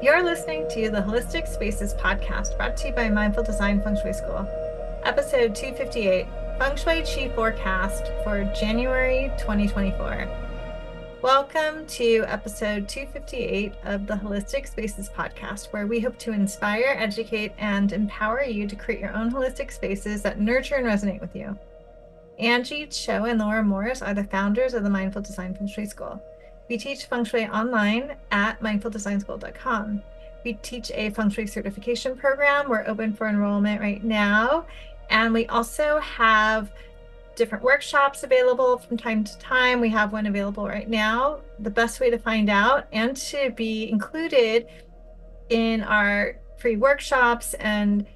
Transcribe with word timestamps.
You're 0.00 0.22
listening 0.22 0.68
to 0.70 0.90
the 0.90 1.00
Holistic 1.00 1.48
Spaces 1.48 1.92
podcast 1.92 2.56
brought 2.56 2.76
to 2.76 2.86
you 2.86 2.94
by 2.94 3.08
Mindful 3.08 3.42
Design 3.42 3.82
Feng 3.82 3.96
Shui 4.00 4.12
School, 4.12 4.46
episode 5.02 5.56
258 5.56 6.24
Feng 6.56 6.76
Shui 6.76 7.02
Qi 7.02 7.34
Forecast 7.34 8.12
for 8.22 8.44
January 8.54 9.32
2024. 9.38 10.28
Welcome 11.20 11.84
to 11.88 12.24
episode 12.28 12.88
258 12.88 13.72
of 13.86 14.06
the 14.06 14.14
Holistic 14.14 14.68
Spaces 14.68 15.08
podcast, 15.08 15.72
where 15.72 15.88
we 15.88 15.98
hope 15.98 16.16
to 16.18 16.30
inspire, 16.30 16.94
educate, 16.96 17.50
and 17.58 17.92
empower 17.92 18.44
you 18.44 18.68
to 18.68 18.76
create 18.76 19.00
your 19.00 19.16
own 19.16 19.32
holistic 19.32 19.72
spaces 19.72 20.22
that 20.22 20.38
nurture 20.38 20.76
and 20.76 20.86
resonate 20.86 21.20
with 21.20 21.34
you. 21.34 21.58
Angie 22.38 22.86
Cho 22.86 23.24
and 23.24 23.40
Laura 23.40 23.64
Morris 23.64 24.00
are 24.00 24.14
the 24.14 24.22
founders 24.22 24.74
of 24.74 24.84
the 24.84 24.90
Mindful 24.90 25.22
Design 25.22 25.56
Feng 25.56 25.66
Shui 25.66 25.86
School. 25.86 26.22
We 26.68 26.76
teach 26.76 27.06
feng 27.06 27.24
shui 27.24 27.46
online 27.46 28.16
at 28.30 28.60
mindfuldesignschool.com. 28.60 30.02
We 30.44 30.54
teach 30.54 30.90
a 30.94 31.10
feng 31.10 31.30
shui 31.30 31.46
certification 31.46 32.16
program. 32.16 32.68
We're 32.68 32.86
open 32.86 33.14
for 33.14 33.26
enrollment 33.28 33.80
right 33.80 34.04
now. 34.04 34.66
And 35.10 35.32
we 35.32 35.46
also 35.46 35.98
have 36.00 36.70
different 37.36 37.64
workshops 37.64 38.22
available 38.22 38.78
from 38.78 38.96
time 38.96 39.24
to 39.24 39.38
time. 39.38 39.80
We 39.80 39.88
have 39.90 40.12
one 40.12 40.26
available 40.26 40.66
right 40.66 40.88
now. 40.88 41.40
The 41.60 41.70
best 41.70 42.00
way 42.00 42.10
to 42.10 42.18
find 42.18 42.50
out 42.50 42.86
and 42.92 43.16
to 43.16 43.50
be 43.50 43.88
included 43.90 44.66
in 45.48 45.82
our 45.82 46.36
free 46.58 46.76
workshops 46.76 47.54
and 47.54 48.06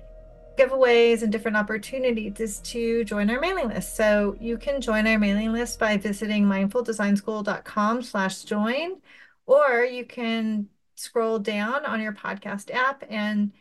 giveaways 0.56 1.23
and 1.23 1.33
different 1.33 1.56
opportunities 1.56 2.41
is 2.41 2.59
to 2.60 3.05
join 3.05 3.30
our 3.30 3.41
mailing 3.41 3.69
list. 3.69 3.97
So 3.97 4.37
you 4.41 4.59
can 4.59 4.80
join 4.80 5.06
our 5.06 5.19
mailing 5.19 5.52
list 5.52 5.79
by 5.79 5.97
visiting 5.97 6.45
mindfuldesignschool.com 6.45 8.02
slash 8.02 8.43
join, 8.45 9.01
or 9.46 9.84
you 9.84 10.05
can 10.05 10.69
scroll 10.95 11.38
down 11.38 11.84
on 11.84 12.01
your 12.01 12.12
podcast 12.12 12.73
app 12.73 13.05
and 13.09 13.52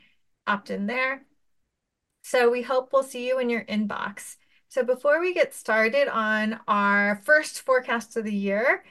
opt 0.48 0.70
in 0.70 0.86
there. 0.86 1.26
So 2.24 2.50
we 2.50 2.62
hope 2.62 2.92
we'll 2.94 3.04
see 3.04 3.28
you 3.28 3.40
in 3.40 3.50
your 3.50 3.64
inbox. 3.66 4.38
So 4.68 4.84
before 4.84 5.20
we 5.20 5.34
get 5.34 5.54
started 5.54 6.08
on 6.08 6.60
our 6.68 7.22
first 7.26 7.62
forecast 7.62 8.16
of 8.16 8.26
the 8.26 8.34
year, 8.34 8.84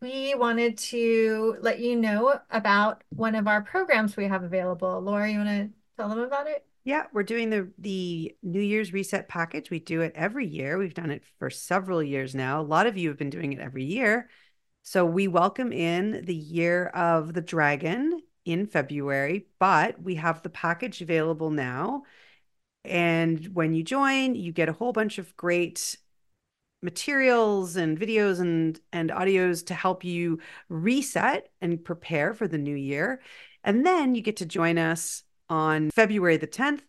we 0.00 0.34
wanted 0.34 0.78
to 0.78 1.56
let 1.60 1.80
you 1.80 1.96
know 1.96 2.40
about 2.50 3.02
one 3.10 3.34
of 3.34 3.48
our 3.48 3.62
programs 3.62 4.16
we 4.16 4.26
have 4.26 4.42
available. 4.42 5.00
Laura, 5.00 5.30
you 5.30 5.38
want 5.38 5.48
to 5.48 5.70
tell 5.96 6.08
them 6.08 6.18
about 6.20 6.46
it? 6.46 6.64
Yeah, 6.84 7.04
we're 7.12 7.22
doing 7.22 7.48
the 7.48 7.72
the 7.78 8.36
New 8.42 8.60
Year's 8.60 8.92
reset 8.92 9.26
package. 9.28 9.70
We 9.70 9.80
do 9.80 10.02
it 10.02 10.12
every 10.14 10.46
year. 10.46 10.76
We've 10.76 10.92
done 10.94 11.10
it 11.10 11.24
for 11.38 11.48
several 11.48 12.02
years 12.02 12.34
now. 12.34 12.60
A 12.60 12.62
lot 12.62 12.86
of 12.86 12.96
you 12.98 13.08
have 13.08 13.16
been 13.18 13.30
doing 13.30 13.52
it 13.54 13.60
every 13.60 13.84
year. 13.84 14.28
So 14.82 15.06
we 15.06 15.28
welcome 15.28 15.72
in 15.72 16.24
the 16.26 16.34
year 16.34 16.88
of 16.88 17.32
the 17.32 17.40
dragon 17.40 18.20
in 18.44 18.66
February, 18.66 19.46
but 19.58 20.02
we 20.02 20.16
have 20.16 20.42
the 20.42 20.50
package 20.50 21.00
available 21.00 21.50
now. 21.50 22.02
And 22.84 23.46
when 23.54 23.74
you 23.74 23.82
join, 23.82 24.34
you 24.34 24.52
get 24.52 24.68
a 24.68 24.74
whole 24.74 24.92
bunch 24.92 25.18
of 25.18 25.36
great 25.36 25.96
materials 26.82 27.76
and 27.76 27.98
videos 27.98 28.40
and 28.40 28.78
and 28.92 29.10
audios 29.10 29.66
to 29.66 29.74
help 29.74 30.04
you 30.04 30.40
reset 30.68 31.50
and 31.62 31.84
prepare 31.84 32.34
for 32.34 32.46
the 32.48 32.58
new 32.58 32.76
year. 32.76 33.22
And 33.64 33.86
then 33.86 34.14
you 34.14 34.22
get 34.22 34.36
to 34.38 34.46
join 34.46 34.78
us 34.78 35.24
on 35.54 35.88
February 35.92 36.36
the 36.36 36.48
10th 36.48 36.80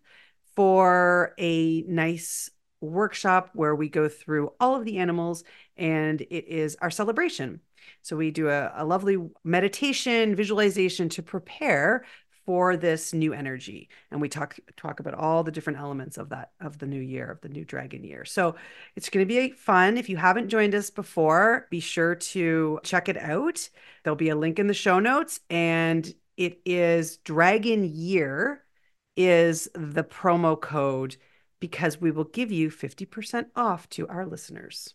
for 0.56 1.36
a 1.38 1.84
nice 1.84 2.50
workshop 2.82 3.52
where 3.54 3.76
we 3.76 3.90
go 3.90 4.10
through 4.10 4.52
all 4.60 4.76
of 4.76 4.86
the 4.86 4.98
animals 4.98 5.44
and 5.78 6.22
it 6.22 6.48
is 6.48 6.76
our 6.82 6.90
celebration. 6.90 7.62
So 8.02 8.16
we 8.16 8.32
do 8.32 8.50
a, 8.50 8.72
a 8.76 8.84
lovely 8.84 9.18
meditation, 9.44 10.36
visualization 10.36 11.10
to 11.10 11.22
prepare 11.22 12.06
for 12.44 12.76
this 12.76 13.14
new 13.14 13.34
energy. 13.34 13.90
And 14.10 14.20
we 14.20 14.30
talk 14.30 14.58
talk 14.78 15.00
about 15.00 15.14
all 15.14 15.44
the 15.44 15.52
different 15.52 15.80
elements 15.80 16.18
of 16.18 16.30
that 16.30 16.52
of 16.60 16.80
the 16.80 16.88
new 16.88 17.00
year 17.00 17.30
of 17.30 17.42
the 17.42 17.50
new 17.50 17.66
dragon 17.66 18.04
year. 18.04 18.26
So 18.26 18.56
it's 18.96 19.10
going 19.10 19.28
to 19.28 19.32
be 19.32 19.52
fun. 19.52 19.98
If 19.98 20.10
you 20.10 20.18
haven't 20.18 20.50
joined 20.50 20.74
us 20.74 20.90
before 20.90 21.68
be 21.70 21.80
sure 21.80 22.16
to 22.16 22.80
check 22.84 23.10
it 23.10 23.18
out. 23.18 23.70
There'll 24.04 24.16
be 24.16 24.30
a 24.30 24.36
link 24.36 24.58
in 24.58 24.68
the 24.68 24.74
show 24.74 25.00
notes 25.00 25.40
and 25.52 26.12
it 26.38 26.60
is 26.66 27.18
Dragon 27.18 27.84
Year 27.84 28.64
is 29.16 29.70
the 29.74 30.04
promo 30.04 30.60
code 30.60 31.18
because 31.60 32.00
we 32.00 32.12
will 32.12 32.26
give 32.26 32.52
you 32.52 32.70
50% 32.70 33.48
off 33.56 33.90
to 33.90 34.08
our 34.08 34.26
listeners. 34.26 34.94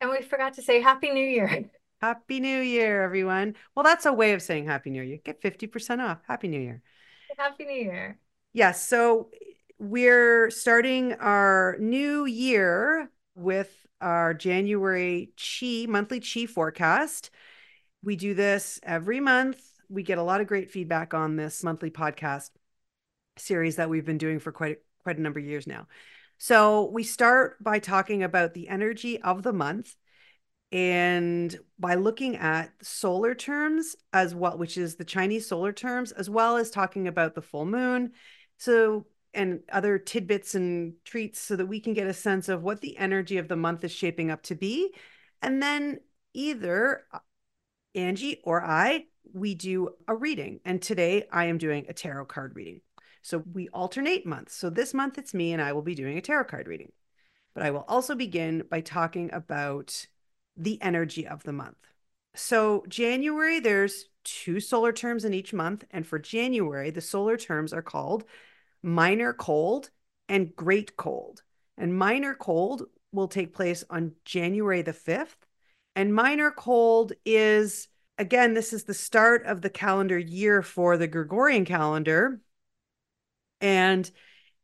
And 0.00 0.10
we 0.10 0.22
forgot 0.22 0.54
to 0.54 0.62
say 0.62 0.80
Happy 0.80 1.10
New 1.10 1.24
Year. 1.24 1.70
Happy 2.00 2.40
New 2.40 2.60
Year, 2.60 3.02
everyone. 3.02 3.54
Well, 3.74 3.84
that's 3.84 4.06
a 4.06 4.12
way 4.12 4.32
of 4.32 4.42
saying 4.42 4.66
Happy 4.66 4.90
New 4.90 5.02
Year. 5.02 5.18
Get 5.22 5.42
50% 5.42 6.00
off. 6.00 6.18
Happy 6.26 6.48
New 6.48 6.60
Year. 6.60 6.82
Happy 7.36 7.64
New 7.64 7.84
Year. 7.84 8.18
Yes. 8.52 8.84
So 8.84 9.28
we're 9.78 10.50
starting 10.50 11.12
our 11.14 11.76
new 11.78 12.24
year 12.24 13.10
with 13.34 13.86
our 14.00 14.34
January 14.34 15.32
Chi 15.36 15.86
monthly 15.88 16.20
Chi 16.20 16.46
forecast. 16.46 17.30
We 18.02 18.16
do 18.16 18.34
this 18.34 18.80
every 18.82 19.20
month 19.20 19.69
we 19.90 20.02
get 20.02 20.18
a 20.18 20.22
lot 20.22 20.40
of 20.40 20.46
great 20.46 20.70
feedback 20.70 21.12
on 21.12 21.36
this 21.36 21.62
monthly 21.62 21.90
podcast 21.90 22.50
series 23.36 23.76
that 23.76 23.90
we've 23.90 24.06
been 24.06 24.18
doing 24.18 24.38
for 24.38 24.52
quite 24.52 24.78
quite 25.02 25.18
a 25.18 25.20
number 25.20 25.40
of 25.40 25.44
years 25.44 25.66
now. 25.66 25.86
So 26.38 26.90
we 26.90 27.02
start 27.02 27.62
by 27.62 27.78
talking 27.78 28.22
about 28.22 28.54
the 28.54 28.68
energy 28.68 29.20
of 29.20 29.42
the 29.42 29.52
month 29.52 29.94
and 30.72 31.58
by 31.78 31.96
looking 31.96 32.36
at 32.36 32.70
solar 32.80 33.34
terms 33.34 33.96
as 34.12 34.34
well 34.34 34.56
which 34.56 34.78
is 34.78 34.96
the 34.96 35.04
Chinese 35.04 35.48
solar 35.48 35.72
terms 35.72 36.12
as 36.12 36.30
well 36.30 36.56
as 36.56 36.70
talking 36.70 37.08
about 37.08 37.34
the 37.34 37.42
full 37.42 37.66
moon. 37.66 38.12
So 38.58 39.06
and 39.32 39.60
other 39.72 39.98
tidbits 39.98 40.54
and 40.54 40.94
treats 41.04 41.40
so 41.40 41.56
that 41.56 41.66
we 41.66 41.80
can 41.80 41.94
get 41.94 42.06
a 42.06 42.14
sense 42.14 42.48
of 42.48 42.62
what 42.62 42.80
the 42.80 42.96
energy 42.96 43.38
of 43.38 43.48
the 43.48 43.56
month 43.56 43.84
is 43.84 43.92
shaping 43.92 44.30
up 44.30 44.42
to 44.42 44.54
be. 44.54 44.92
And 45.40 45.62
then 45.62 46.00
either 46.34 47.04
Angie 47.94 48.40
or 48.44 48.64
I 48.64 49.06
we 49.32 49.54
do 49.54 49.90
a 50.08 50.14
reading. 50.14 50.60
And 50.64 50.80
today 50.80 51.26
I 51.32 51.46
am 51.46 51.58
doing 51.58 51.86
a 51.88 51.92
tarot 51.92 52.26
card 52.26 52.54
reading. 52.54 52.80
So 53.22 53.42
we 53.52 53.68
alternate 53.68 54.26
months. 54.26 54.54
So 54.54 54.70
this 54.70 54.94
month 54.94 55.18
it's 55.18 55.34
me 55.34 55.52
and 55.52 55.62
I 55.62 55.72
will 55.72 55.82
be 55.82 55.94
doing 55.94 56.16
a 56.18 56.22
tarot 56.22 56.44
card 56.44 56.68
reading. 56.68 56.92
But 57.54 57.64
I 57.64 57.70
will 57.70 57.84
also 57.88 58.14
begin 58.14 58.64
by 58.70 58.80
talking 58.80 59.32
about 59.32 60.06
the 60.56 60.80
energy 60.82 61.26
of 61.26 61.42
the 61.42 61.52
month. 61.52 61.76
So 62.34 62.84
January, 62.88 63.60
there's 63.60 64.06
two 64.24 64.60
solar 64.60 64.92
terms 64.92 65.24
in 65.24 65.34
each 65.34 65.52
month. 65.52 65.84
And 65.90 66.06
for 66.06 66.18
January, 66.18 66.90
the 66.90 67.00
solar 67.00 67.36
terms 67.36 67.72
are 67.72 67.82
called 67.82 68.24
minor 68.82 69.32
cold 69.32 69.90
and 70.28 70.54
great 70.54 70.96
cold. 70.96 71.42
And 71.76 71.96
minor 71.96 72.34
cold 72.34 72.84
will 73.12 73.28
take 73.28 73.54
place 73.54 73.84
on 73.90 74.12
January 74.24 74.82
the 74.82 74.92
5th. 74.92 75.46
And 75.96 76.14
minor 76.14 76.50
cold 76.50 77.12
is 77.24 77.88
again, 78.20 78.52
this 78.52 78.74
is 78.74 78.84
the 78.84 78.94
start 78.94 79.46
of 79.46 79.62
the 79.62 79.70
calendar 79.70 80.18
year 80.18 80.60
for 80.62 80.98
the 80.98 81.08
Gregorian 81.08 81.64
calendar. 81.64 82.38
And 83.62 84.08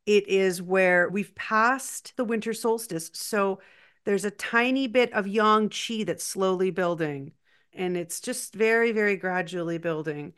it 0.04 0.28
is 0.28 0.60
where 0.60 1.08
we've 1.08 1.34
passed 1.34 2.12
the 2.16 2.24
winter 2.24 2.52
solstice. 2.52 3.10
So 3.14 3.60
there's 4.04 4.26
a 4.26 4.30
tiny 4.30 4.86
bit 4.88 5.12
of 5.14 5.26
yang 5.26 5.70
qi 5.70 6.04
that's 6.04 6.22
slowly 6.22 6.70
building. 6.70 7.32
And 7.72 7.96
it's 7.96 8.20
just 8.20 8.54
very, 8.54 8.92
very 8.92 9.16
gradually 9.16 9.78
building. 9.78 10.34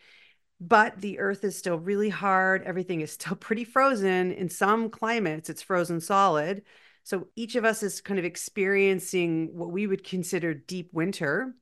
But 0.61 1.01
the 1.01 1.19
earth 1.19 1.43
is 1.43 1.59
still 1.59 1.79
really 1.79 2.09
hard. 2.09 2.63
Everything 2.63 3.01
is 3.01 3.13
still 3.13 3.37
pretty 3.47 3.65
frozen. 3.65 4.31
In 4.31 4.49
some 4.49 4.91
climates, 4.91 5.51
it's 5.51 5.63
frozen 5.63 6.01
solid. 6.01 6.63
So 7.03 7.27
each 7.35 7.57
of 7.57 7.65
us 7.65 7.83
is 7.83 8.01
kind 8.01 8.21
of 8.21 8.25
experiencing 8.25 9.51
what 9.57 9.73
we 9.73 9.89
would 9.89 10.05
consider 10.05 10.55
deep 10.55 10.93
winter 10.93 11.57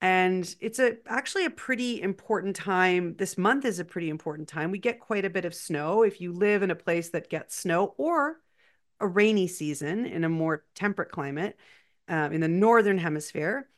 and 0.00 0.54
it's 0.60 0.78
a 0.78 0.96
actually 1.06 1.46
a 1.46 1.50
pretty 1.50 2.02
important 2.02 2.54
time 2.54 3.16
this 3.16 3.38
month 3.38 3.64
is 3.64 3.78
a 3.78 3.84
pretty 3.84 4.10
important 4.10 4.48
time. 4.48 4.70
We 4.70 4.78
get 4.78 5.00
quite 5.00 5.24
a 5.24 5.30
bit 5.30 5.44
of 5.44 5.54
snow. 5.54 6.02
If 6.02 6.20
you 6.20 6.32
live 6.32 6.62
in 6.62 6.70
a 6.70 6.76
place 6.76 7.10
that 7.10 7.30
gets 7.30 7.56
snow 7.56 7.94
or 7.96 8.40
a 9.00 9.06
rainy 9.06 9.46
season 9.46 10.06
in 10.06 10.24
a 10.24 10.28
more 10.28 10.64
temperate 10.74 11.10
climate 11.10 11.56
um, 12.08 12.32
in 12.32 12.40
the 12.40 12.48
northern 12.48 12.98
hemisphere 12.98 13.68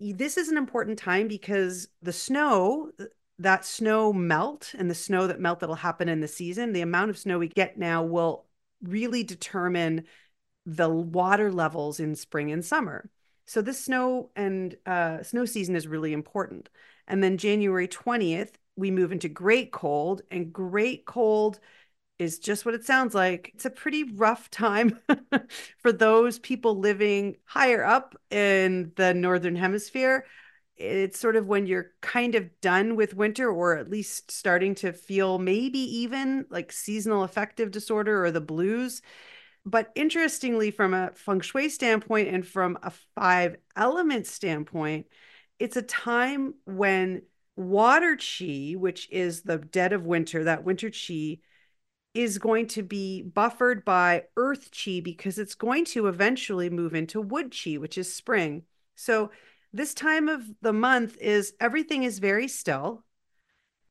this 0.00 0.38
is 0.38 0.48
an 0.48 0.56
important 0.56 0.98
time 0.98 1.28
because 1.28 1.88
the 2.02 2.12
snow 2.12 2.90
that 3.38 3.64
snow 3.64 4.12
melt 4.12 4.74
and 4.78 4.90
the 4.90 4.94
snow 4.94 5.26
that 5.26 5.40
melt 5.40 5.60
that'll 5.60 5.74
happen 5.74 6.08
in 6.08 6.20
the 6.20 6.28
season 6.28 6.72
the 6.72 6.80
amount 6.80 7.10
of 7.10 7.18
snow 7.18 7.38
we 7.38 7.48
get 7.48 7.78
now 7.78 8.02
will 8.02 8.46
really 8.82 9.22
determine 9.22 10.04
the 10.64 10.88
water 10.88 11.52
levels 11.52 12.00
in 12.00 12.14
spring 12.14 12.50
and 12.50 12.64
summer 12.64 13.10
so 13.50 13.60
this 13.60 13.84
snow 13.84 14.30
and 14.36 14.76
uh, 14.86 15.24
snow 15.24 15.44
season 15.44 15.74
is 15.74 15.88
really 15.88 16.12
important. 16.12 16.68
And 17.08 17.20
then 17.20 17.36
January 17.36 17.88
20th, 17.88 18.52
we 18.76 18.92
move 18.92 19.10
into 19.10 19.28
great 19.28 19.72
cold, 19.72 20.22
and 20.30 20.52
great 20.52 21.04
cold 21.04 21.58
is 22.20 22.38
just 22.38 22.64
what 22.64 22.76
it 22.76 22.84
sounds 22.84 23.12
like. 23.12 23.50
It's 23.52 23.64
a 23.64 23.70
pretty 23.70 24.04
rough 24.04 24.50
time 24.50 25.00
for 25.78 25.90
those 25.90 26.38
people 26.38 26.78
living 26.78 27.38
higher 27.44 27.84
up 27.84 28.14
in 28.30 28.92
the 28.94 29.14
northern 29.14 29.56
hemisphere. 29.56 30.26
it's 30.76 31.18
sort 31.18 31.34
of 31.34 31.48
when 31.48 31.66
you're 31.66 31.90
kind 32.02 32.36
of 32.36 32.48
done 32.60 32.94
with 32.94 33.14
winter 33.14 33.50
or 33.50 33.76
at 33.76 33.90
least 33.90 34.30
starting 34.30 34.76
to 34.76 34.92
feel 34.92 35.40
maybe 35.40 35.80
even 35.80 36.46
like 36.50 36.70
seasonal 36.70 37.24
affective 37.24 37.72
disorder 37.72 38.24
or 38.24 38.30
the 38.30 38.40
blues. 38.40 39.02
But 39.66 39.90
interestingly, 39.94 40.70
from 40.70 40.94
a 40.94 41.12
feng 41.14 41.40
shui 41.40 41.68
standpoint 41.68 42.28
and 42.28 42.46
from 42.46 42.78
a 42.82 42.92
five 43.14 43.56
element 43.76 44.26
standpoint, 44.26 45.06
it's 45.58 45.76
a 45.76 45.82
time 45.82 46.54
when 46.64 47.22
water 47.56 48.16
chi, 48.16 48.74
which 48.76 49.08
is 49.10 49.42
the 49.42 49.58
dead 49.58 49.92
of 49.92 50.06
winter, 50.06 50.44
that 50.44 50.64
winter 50.64 50.90
chi, 50.90 51.38
is 52.14 52.38
going 52.38 52.66
to 52.66 52.82
be 52.82 53.22
buffered 53.22 53.84
by 53.84 54.24
earth 54.36 54.70
chi 54.72 55.00
because 55.00 55.38
it's 55.38 55.54
going 55.54 55.84
to 55.84 56.08
eventually 56.08 56.70
move 56.70 56.94
into 56.94 57.20
wood 57.20 57.54
chi, 57.54 57.76
which 57.76 57.98
is 57.98 58.12
spring. 58.12 58.62
So 58.96 59.30
this 59.72 59.94
time 59.94 60.28
of 60.28 60.42
the 60.62 60.72
month 60.72 61.16
is 61.18 61.54
everything 61.60 62.02
is 62.02 62.18
very 62.18 62.48
still 62.48 63.04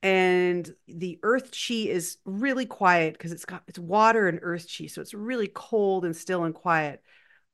and 0.01 0.73
the 0.87 1.19
earth 1.23 1.51
chi 1.51 1.73
is 1.75 2.17
really 2.25 2.65
quiet 2.65 3.13
because 3.13 3.31
it's 3.31 3.45
got 3.45 3.63
it's 3.67 3.79
water 3.79 4.29
and 4.29 4.39
earth 4.41 4.67
chi 4.77 4.87
so 4.87 5.01
it's 5.01 5.13
really 5.13 5.49
cold 5.53 6.05
and 6.05 6.15
still 6.15 6.43
and 6.43 6.55
quiet. 6.55 7.01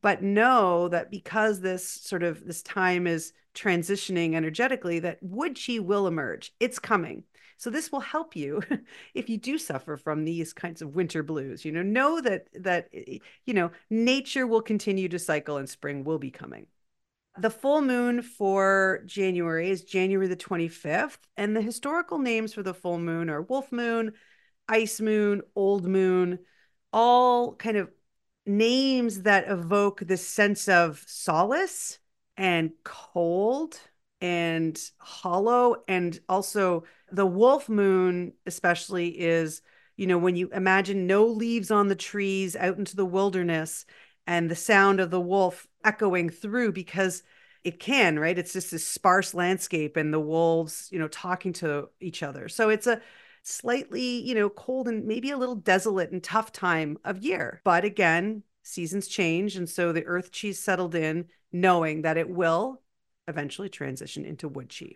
But 0.01 0.21
know 0.21 0.87
that 0.89 1.09
because 1.09 1.59
this 1.59 1.89
sort 1.89 2.21
of 2.23 2.45
this 2.45 2.61
time 2.61 3.07
is 3.07 3.33
transitioning 3.55 4.35
energetically 4.35 4.99
that 4.99 5.17
wood 5.21 5.57
chi 5.59 5.79
will 5.79 6.05
emerge. 6.07 6.53
It's 6.59 6.77
coming. 6.77 7.23
So 7.57 7.69
this 7.69 7.91
will 7.91 8.01
help 8.01 8.35
you 8.35 8.61
if 9.15 9.29
you 9.29 9.37
do 9.37 9.57
suffer 9.57 9.97
from 9.97 10.25
these 10.25 10.53
kinds 10.53 10.81
of 10.81 10.95
winter 10.95 11.23
blues 11.23 11.65
you 11.65 11.71
know. 11.71 11.81
Know 11.81 12.21
that 12.21 12.47
that 12.53 12.89
eh, 12.93 13.19
you 13.45 13.53
know 13.55 13.71
nature 13.89 14.45
will 14.45 14.61
continue 14.61 15.09
to 15.09 15.19
cycle 15.19 15.57
and 15.57 15.69
spring 15.69 16.03
will 16.03 16.19
be 16.19 16.31
coming 16.31 16.67
the 17.37 17.49
full 17.49 17.81
moon 17.81 18.21
for 18.21 19.03
January 19.05 19.69
is 19.69 19.83
January 19.83 20.27
the 20.27 20.35
25th, 20.35 21.17
and 21.37 21.55
the 21.55 21.61
historical 21.61 22.17
names 22.17 22.53
for 22.53 22.63
the 22.63 22.73
full 22.73 22.97
moon 22.97 23.29
are 23.29 23.41
wolf 23.41 23.71
moon, 23.71 24.13
ice 24.67 25.01
moon, 25.01 25.41
old 25.55 25.85
moon, 25.85 26.39
all 26.93 27.55
kind 27.55 27.77
of 27.77 27.89
names 28.45 29.23
that 29.23 29.49
evoke 29.49 29.99
this 30.01 30.25
sense 30.27 30.67
of 30.67 31.03
solace 31.07 31.99
and 32.37 32.71
cold 32.83 33.79
and 34.21 34.79
hollow. 34.97 35.83
And 35.87 36.19
also 36.29 36.85
the 37.11 37.25
wolf 37.25 37.67
moon 37.69 38.33
especially 38.45 39.09
is 39.19 39.61
you 39.97 40.07
know 40.07 40.17
when 40.17 40.35
you 40.35 40.49
imagine 40.49 41.07
no 41.07 41.25
leaves 41.25 41.71
on 41.71 41.87
the 41.87 41.95
trees 41.95 42.55
out 42.55 42.77
into 42.77 42.95
the 42.95 43.05
wilderness 43.05 43.85
and 44.27 44.49
the 44.49 44.55
sound 44.55 44.99
of 44.99 45.11
the 45.11 45.21
wolf 45.21 45.67
echoing 45.83 46.29
through 46.29 46.71
because 46.71 47.23
it 47.63 47.79
can, 47.79 48.19
right? 48.19 48.37
It's 48.37 48.53
just 48.53 48.71
this 48.71 48.87
sparse 48.87 49.33
landscape 49.33 49.97
and 49.97 50.13
the 50.13 50.19
wolves, 50.19 50.87
you 50.91 50.99
know, 50.99 51.07
talking 51.07 51.53
to 51.53 51.89
each 51.99 52.21
other. 52.21 52.47
So 52.47 52.69
it's 52.69 52.87
a 52.87 53.01
slightly, 53.41 54.21
you 54.21 54.35
know, 54.35 54.49
cold 54.49 54.87
and 54.87 55.05
maybe 55.05 55.31
a 55.31 55.37
little 55.37 55.55
desolate 55.55 56.11
and 56.11 56.23
tough 56.23 56.51
time 56.51 56.97
of 57.03 57.23
year. 57.23 57.61
But 57.63 57.83
again, 57.83 58.43
seasons 58.63 59.07
change. 59.07 59.55
And 59.55 59.69
so 59.69 59.91
the 59.91 60.05
earth 60.05 60.29
chi 60.31 60.51
settled 60.51 60.95
in, 60.95 61.25
knowing 61.51 62.01
that 62.03 62.17
it 62.17 62.29
will 62.29 62.81
eventually 63.27 63.69
transition 63.69 64.25
into 64.25 64.47
wood 64.47 64.73
chi. 64.77 64.93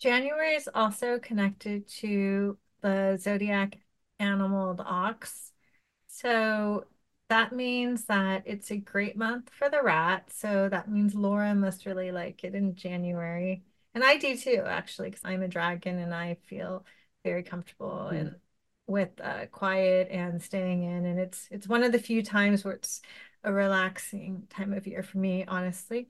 January 0.00 0.54
is 0.54 0.68
also 0.74 1.18
connected 1.18 1.86
to 1.88 2.58
the 2.82 3.16
zodiac 3.20 3.78
animal, 4.18 4.74
the 4.74 4.84
ox. 4.84 5.52
So 6.08 6.84
that 7.28 7.52
means 7.52 8.04
that 8.04 8.42
it's 8.46 8.70
a 8.70 8.76
great 8.76 9.16
month 9.16 9.50
for 9.58 9.70
the 9.70 9.82
rat. 9.82 10.30
So 10.32 10.68
that 10.68 10.90
means 10.90 11.14
Laura 11.14 11.54
must 11.54 11.86
really 11.86 12.12
like 12.12 12.44
it 12.44 12.54
in 12.54 12.74
January. 12.74 13.64
And 13.94 14.04
I 14.04 14.16
do 14.18 14.36
too, 14.36 14.62
actually, 14.66 15.10
because 15.10 15.24
I'm 15.24 15.42
a 15.42 15.48
dragon 15.48 15.98
and 15.98 16.14
I 16.14 16.36
feel 16.46 16.84
very 17.24 17.42
comfortable 17.42 18.10
mm. 18.12 18.20
and 18.20 18.34
with 18.86 19.08
uh, 19.22 19.46
quiet 19.46 20.08
and 20.10 20.42
staying 20.42 20.82
in. 20.82 21.06
And 21.06 21.18
it's 21.18 21.48
it's 21.50 21.68
one 21.68 21.82
of 21.82 21.92
the 21.92 21.98
few 21.98 22.22
times 22.22 22.64
where 22.64 22.74
it's 22.74 23.00
a 23.42 23.52
relaxing 23.52 24.46
time 24.50 24.72
of 24.72 24.86
year 24.86 25.02
for 25.02 25.18
me, 25.18 25.44
honestly. 25.46 26.08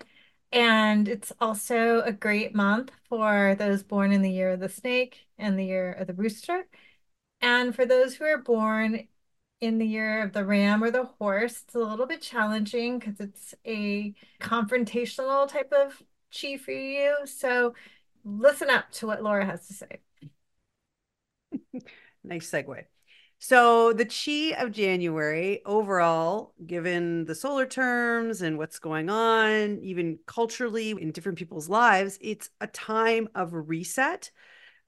And 0.51 1.09
it's 1.09 1.33
also 1.41 2.01
a 2.03 2.13
great 2.13 2.55
month 2.55 2.93
for 3.09 3.55
those 3.57 3.83
born 3.83 4.13
in 4.13 4.23
the 4.23 4.31
year 4.31 4.51
of 4.51 4.61
the 4.61 4.69
snake 4.69 5.27
and 5.39 5.59
the 5.59 5.65
year 5.65 5.93
of 5.93 6.07
the 6.07 6.15
rooster. 6.15 6.67
And 7.41 7.75
for 7.75 7.85
those 7.87 8.15
who 8.15 8.25
are 8.25 8.39
born 8.39 9.09
in 9.65 9.79
the 9.79 9.87
year 9.87 10.23
of 10.23 10.33
the 10.33 10.45
ram 10.45 10.83
or 10.83 10.91
the 10.91 11.05
horse. 11.19 11.63
It's 11.65 11.75
a 11.75 11.79
little 11.79 12.07
bit 12.07 12.21
challenging 12.21 12.99
because 12.99 13.21
it's 13.21 13.55
a 13.67 14.15
confrontational 14.41 15.49
type 15.49 15.73
of 15.73 16.03
chi 16.33 16.57
for 16.57 16.73
you. 16.73 17.17
So 17.25 17.75
listen 18.25 18.71
up 18.71 18.91
to 18.93 19.07
what 19.07 19.23
Laura 19.23 19.45
has 19.45 19.67
to 19.69 19.75
say. 19.75 20.01
nice 22.25 22.51
segue. 22.51 22.85
So, 23.41 23.93
the 23.93 24.07
chi 24.07 24.59
of 24.59 24.73
January 24.73 25.61
overall, 25.67 26.55
given 26.67 27.27
the 27.27 27.35
solar 27.35 27.67
terms 27.67 28.41
and 28.41 28.57
what's 28.57 28.79
going 28.79 29.11
on, 29.11 29.81
even 29.83 30.19
culturally 30.25 30.91
in 30.93 31.13
different 31.13 31.37
people's 31.37 31.69
lives, 31.69 32.19
it's 32.23 32.49
a 32.63 32.67
time 32.69 33.29
of 33.35 33.51
reset 33.53 34.31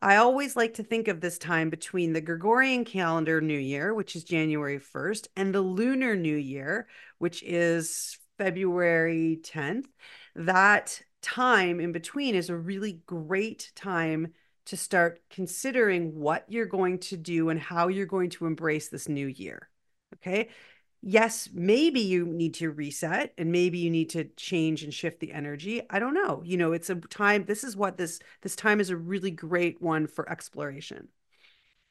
I 0.03 0.17
always 0.17 0.57
like 0.57 0.75
to 0.75 0.83
think 0.83 1.09
of 1.09 1.21
this 1.21 1.39
time 1.39 1.71
between 1.71 2.13
the 2.13 2.21
Gregorian 2.21 2.85
calendar 2.85 3.41
New 3.41 3.59
Year, 3.59 3.95
which 3.95 4.15
is 4.15 4.25
January 4.25 4.79
1st, 4.79 5.29
and 5.37 5.55
the 5.55 5.63
Lunar 5.63 6.15
New 6.15 6.37
Year, 6.37 6.87
which 7.19 7.43
is 7.43 8.19
February 8.37 9.41
10th. 9.43 9.87
That 10.35 11.01
time 11.23 11.81
in 11.81 11.93
between 11.93 12.35
is 12.35 12.51
a 12.51 12.57
really 12.57 13.01
great 13.07 13.73
time 13.75 14.35
to 14.67 14.77
start 14.77 15.21
considering 15.31 16.15
what 16.15 16.45
you're 16.49 16.67
going 16.67 16.99
to 16.99 17.17
do 17.17 17.49
and 17.49 17.59
how 17.59 17.89
you're 17.89 18.05
going 18.07 18.31
to 18.31 18.47
embrace 18.47 18.89
this 18.89 19.09
new 19.09 19.27
year. 19.27 19.71
Okay 20.15 20.51
yes, 21.03 21.49
maybe 21.53 22.01
you 22.01 22.27
need 22.27 22.55
to 22.55 22.71
reset 22.71 23.33
and 23.39 23.53
maybe 23.53 23.79
you 23.79 23.91
need 23.91 24.11
to 24.11 24.25
change 24.37 24.83
and 24.83 24.93
shift 24.93 25.21
the 25.21 25.33
energy. 25.33 25.83
I 25.91 25.99
don't 25.99 26.15
know. 26.15 26.43
You 26.45 26.57
know, 26.57 26.73
it's 26.73 26.91
a 26.91 26.97
time 26.97 27.45
this 27.45 27.65
is 27.65 27.77
what 27.77 27.97
this 27.97 28.21
this 28.43 28.57
time 28.57 28.81
is 28.81 28.91
a 28.91 28.97
really 28.97 29.31
great 29.31 29.81
one 29.81 30.07
for 30.07 30.29
exploration. 30.29 31.09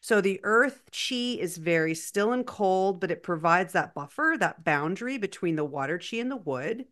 So 0.02 0.22
the 0.22 0.40
earth 0.44 0.84
chi 0.92 1.38
is 1.40 1.58
very 1.58 1.96
still 1.96 2.32
and 2.32 2.46
cold, 2.46 3.00
but 3.00 3.10
it 3.10 3.24
provides 3.24 3.74
that 3.74 3.96
buffer, 3.96 4.36
that 4.40 4.64
boundary 4.64 5.18
between 5.18 5.56
the 5.56 5.66
water 5.66 5.98
chi 6.00 6.18
and 6.18 6.30
the 6.30 6.36
wood. 6.36 6.86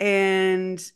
And 0.00 0.92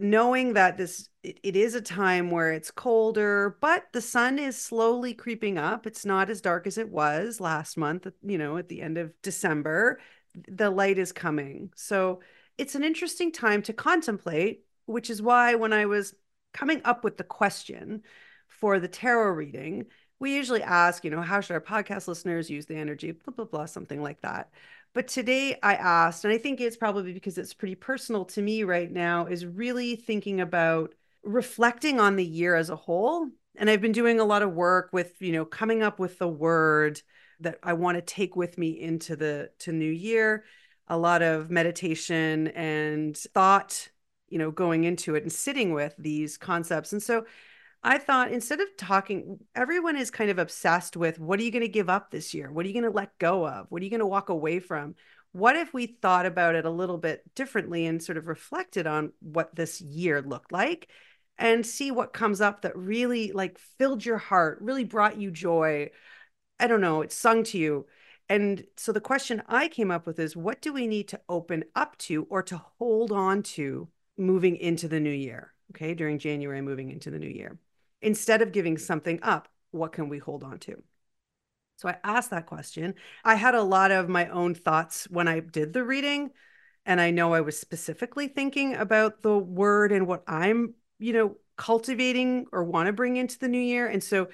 knowing 0.00 0.54
that 0.54 0.76
this 0.76 1.08
it, 1.22 1.38
it 1.42 1.56
is 1.56 1.74
a 1.74 1.80
time 1.80 2.30
where 2.30 2.52
it's 2.52 2.70
colder 2.70 3.56
but 3.60 3.84
the 3.92 4.00
sun 4.00 4.38
is 4.38 4.56
slowly 4.56 5.14
creeping 5.14 5.58
up. 5.58 5.86
It's 5.86 6.04
not 6.04 6.30
as 6.30 6.40
dark 6.40 6.66
as 6.66 6.78
it 6.78 6.88
was 6.88 7.40
last 7.40 7.76
month 7.76 8.06
you 8.22 8.38
know 8.38 8.56
at 8.56 8.68
the 8.68 8.82
end 8.82 8.98
of 8.98 9.12
december. 9.22 10.00
The 10.48 10.70
light 10.70 10.98
is 10.98 11.12
coming. 11.12 11.72
So 11.74 12.20
it's 12.56 12.74
an 12.74 12.84
interesting 12.84 13.32
time 13.32 13.62
to 13.62 13.72
contemplate 13.72 14.64
which 14.86 15.08
is 15.08 15.22
why 15.22 15.54
when 15.54 15.72
i 15.72 15.86
was 15.86 16.14
coming 16.52 16.80
up 16.84 17.04
with 17.04 17.16
the 17.16 17.24
question 17.24 18.02
for 18.48 18.80
the 18.80 18.88
tarot 18.88 19.30
reading 19.30 19.86
we 20.18 20.34
usually 20.34 20.62
ask 20.62 21.04
you 21.04 21.10
know 21.10 21.22
how 21.22 21.40
should 21.40 21.54
our 21.54 21.60
podcast 21.60 22.06
listeners 22.06 22.50
use 22.50 22.66
the 22.66 22.76
energy? 22.76 23.12
Blah 23.12 23.34
blah 23.34 23.46
blah 23.46 23.64
something 23.66 24.02
like 24.02 24.20
that 24.20 24.50
but 24.92 25.08
today 25.08 25.56
I 25.62 25.74
asked, 25.74 26.24
and 26.24 26.32
I 26.32 26.38
think 26.38 26.60
it's 26.60 26.76
probably 26.76 27.12
because 27.12 27.38
it's 27.38 27.54
pretty 27.54 27.74
personal 27.74 28.24
to 28.26 28.42
me 28.42 28.64
right 28.64 28.90
now, 28.90 29.26
is 29.26 29.46
really 29.46 29.96
thinking 29.96 30.40
about 30.40 30.94
reflecting 31.22 32.00
on 32.00 32.16
the 32.16 32.24
year 32.24 32.54
as 32.54 32.70
a 32.70 32.76
whole. 32.76 33.28
And 33.56 33.68
I've 33.68 33.80
been 33.80 33.92
doing 33.92 34.20
a 34.20 34.24
lot 34.24 34.42
of 34.42 34.52
work 34.52 34.90
with, 34.92 35.20
you 35.20 35.32
know, 35.32 35.44
coming 35.44 35.82
up 35.82 35.98
with 35.98 36.18
the 36.18 36.28
word 36.28 37.00
that 37.40 37.58
I 37.62 37.72
want 37.74 37.96
to 37.96 38.02
take 38.02 38.36
with 38.36 38.58
me 38.58 38.70
into 38.80 39.16
the 39.16 39.50
to 39.60 39.72
new 39.72 39.90
year, 39.90 40.44
a 40.88 40.98
lot 40.98 41.22
of 41.22 41.50
meditation 41.50 42.48
and 42.48 43.16
thought, 43.16 43.88
you 44.28 44.38
know, 44.38 44.50
going 44.50 44.84
into 44.84 45.14
it 45.14 45.22
and 45.22 45.32
sitting 45.32 45.72
with 45.72 45.94
these 45.98 46.36
concepts. 46.36 46.92
And 46.92 47.02
so 47.02 47.24
I 47.82 47.96
thought 47.96 48.30
instead 48.30 48.60
of 48.60 48.76
talking, 48.76 49.38
everyone 49.54 49.96
is 49.96 50.10
kind 50.10 50.30
of 50.30 50.38
obsessed 50.38 50.96
with 50.96 51.18
what 51.18 51.40
are 51.40 51.42
you 51.42 51.50
going 51.50 51.62
to 51.62 51.68
give 51.68 51.88
up 51.88 52.10
this 52.10 52.34
year? 52.34 52.52
What 52.52 52.64
are 52.66 52.68
you 52.68 52.74
going 52.74 52.90
to 52.90 52.96
let 52.96 53.18
go 53.18 53.46
of? 53.48 53.66
What 53.70 53.80
are 53.80 53.84
you 53.84 53.90
going 53.90 54.00
to 54.00 54.06
walk 54.06 54.28
away 54.28 54.60
from? 54.60 54.96
What 55.32 55.56
if 55.56 55.72
we 55.72 55.86
thought 55.86 56.26
about 56.26 56.56
it 56.56 56.66
a 56.66 56.70
little 56.70 56.98
bit 56.98 57.22
differently 57.34 57.86
and 57.86 58.02
sort 58.02 58.18
of 58.18 58.26
reflected 58.26 58.86
on 58.86 59.12
what 59.20 59.54
this 59.54 59.80
year 59.80 60.20
looked 60.20 60.52
like 60.52 60.88
and 61.38 61.64
see 61.64 61.90
what 61.90 62.12
comes 62.12 62.42
up 62.42 62.62
that 62.62 62.76
really 62.76 63.32
like 63.32 63.58
filled 63.78 64.04
your 64.04 64.18
heart, 64.18 64.58
really 64.60 64.84
brought 64.84 65.18
you 65.18 65.30
joy? 65.30 65.90
I 66.58 66.66
don't 66.66 66.82
know, 66.82 67.00
it 67.00 67.12
sung 67.12 67.44
to 67.44 67.58
you. 67.58 67.86
And 68.28 68.62
so 68.76 68.92
the 68.92 69.00
question 69.00 69.42
I 69.48 69.68
came 69.68 69.90
up 69.90 70.06
with 70.06 70.18
is 70.18 70.36
what 70.36 70.60
do 70.60 70.74
we 70.74 70.86
need 70.86 71.08
to 71.08 71.20
open 71.30 71.64
up 71.74 71.96
to 71.98 72.26
or 72.28 72.42
to 72.44 72.60
hold 72.78 73.10
on 73.10 73.42
to 73.42 73.88
moving 74.18 74.56
into 74.56 74.86
the 74.86 75.00
new 75.00 75.10
year? 75.10 75.54
Okay, 75.70 75.94
during 75.94 76.18
January, 76.18 76.60
moving 76.60 76.90
into 76.90 77.10
the 77.10 77.18
new 77.18 77.28
year 77.28 77.58
instead 78.02 78.42
of 78.42 78.52
giving 78.52 78.78
something 78.78 79.20
up, 79.22 79.48
what 79.70 79.92
can 79.92 80.08
we 80.08 80.18
hold 80.18 80.42
on 80.42 80.58
to? 80.60 80.82
So 81.76 81.88
I 81.88 81.96
asked 82.04 82.30
that 82.30 82.46
question. 82.46 82.94
I 83.24 83.36
had 83.36 83.54
a 83.54 83.62
lot 83.62 83.90
of 83.90 84.08
my 84.08 84.28
own 84.28 84.54
thoughts 84.54 85.06
when 85.10 85.28
I 85.28 85.40
did 85.40 85.72
the 85.72 85.82
reading. 85.82 86.30
And 86.84 87.00
I 87.00 87.10
know 87.10 87.32
I 87.32 87.40
was 87.40 87.58
specifically 87.58 88.28
thinking 88.28 88.74
about 88.74 89.22
the 89.22 89.38
word 89.38 89.92
and 89.92 90.06
what 90.06 90.22
I'm, 90.26 90.74
you 90.98 91.12
know, 91.12 91.36
cultivating 91.56 92.46
or 92.52 92.64
want 92.64 92.86
to 92.86 92.92
bring 92.92 93.16
into 93.16 93.38
the 93.38 93.48
new 93.48 93.60
year. 93.60 93.86
And 93.86 94.02
so 94.02 94.28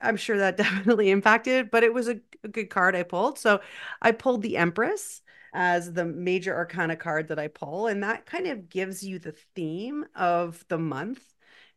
I'm 0.00 0.16
sure 0.16 0.38
that 0.38 0.56
definitely 0.58 1.10
impacted, 1.10 1.70
but 1.70 1.84
it 1.84 1.94
was 1.94 2.08
a, 2.08 2.20
a 2.44 2.48
good 2.48 2.68
card 2.70 2.96
I 2.96 3.02
pulled. 3.02 3.38
So 3.38 3.60
I 4.02 4.12
pulled 4.12 4.42
the 4.42 4.56
Empress 4.56 5.22
as 5.52 5.92
the 5.92 6.04
major 6.04 6.54
arcana 6.54 6.96
card 6.96 7.28
that 7.28 7.38
I 7.38 7.48
pull. 7.48 7.86
And 7.86 8.02
that 8.02 8.26
kind 8.26 8.46
of 8.46 8.68
gives 8.68 9.02
you 9.02 9.18
the 9.18 9.34
theme 9.54 10.04
of 10.14 10.64
the 10.68 10.78
month 10.78 11.22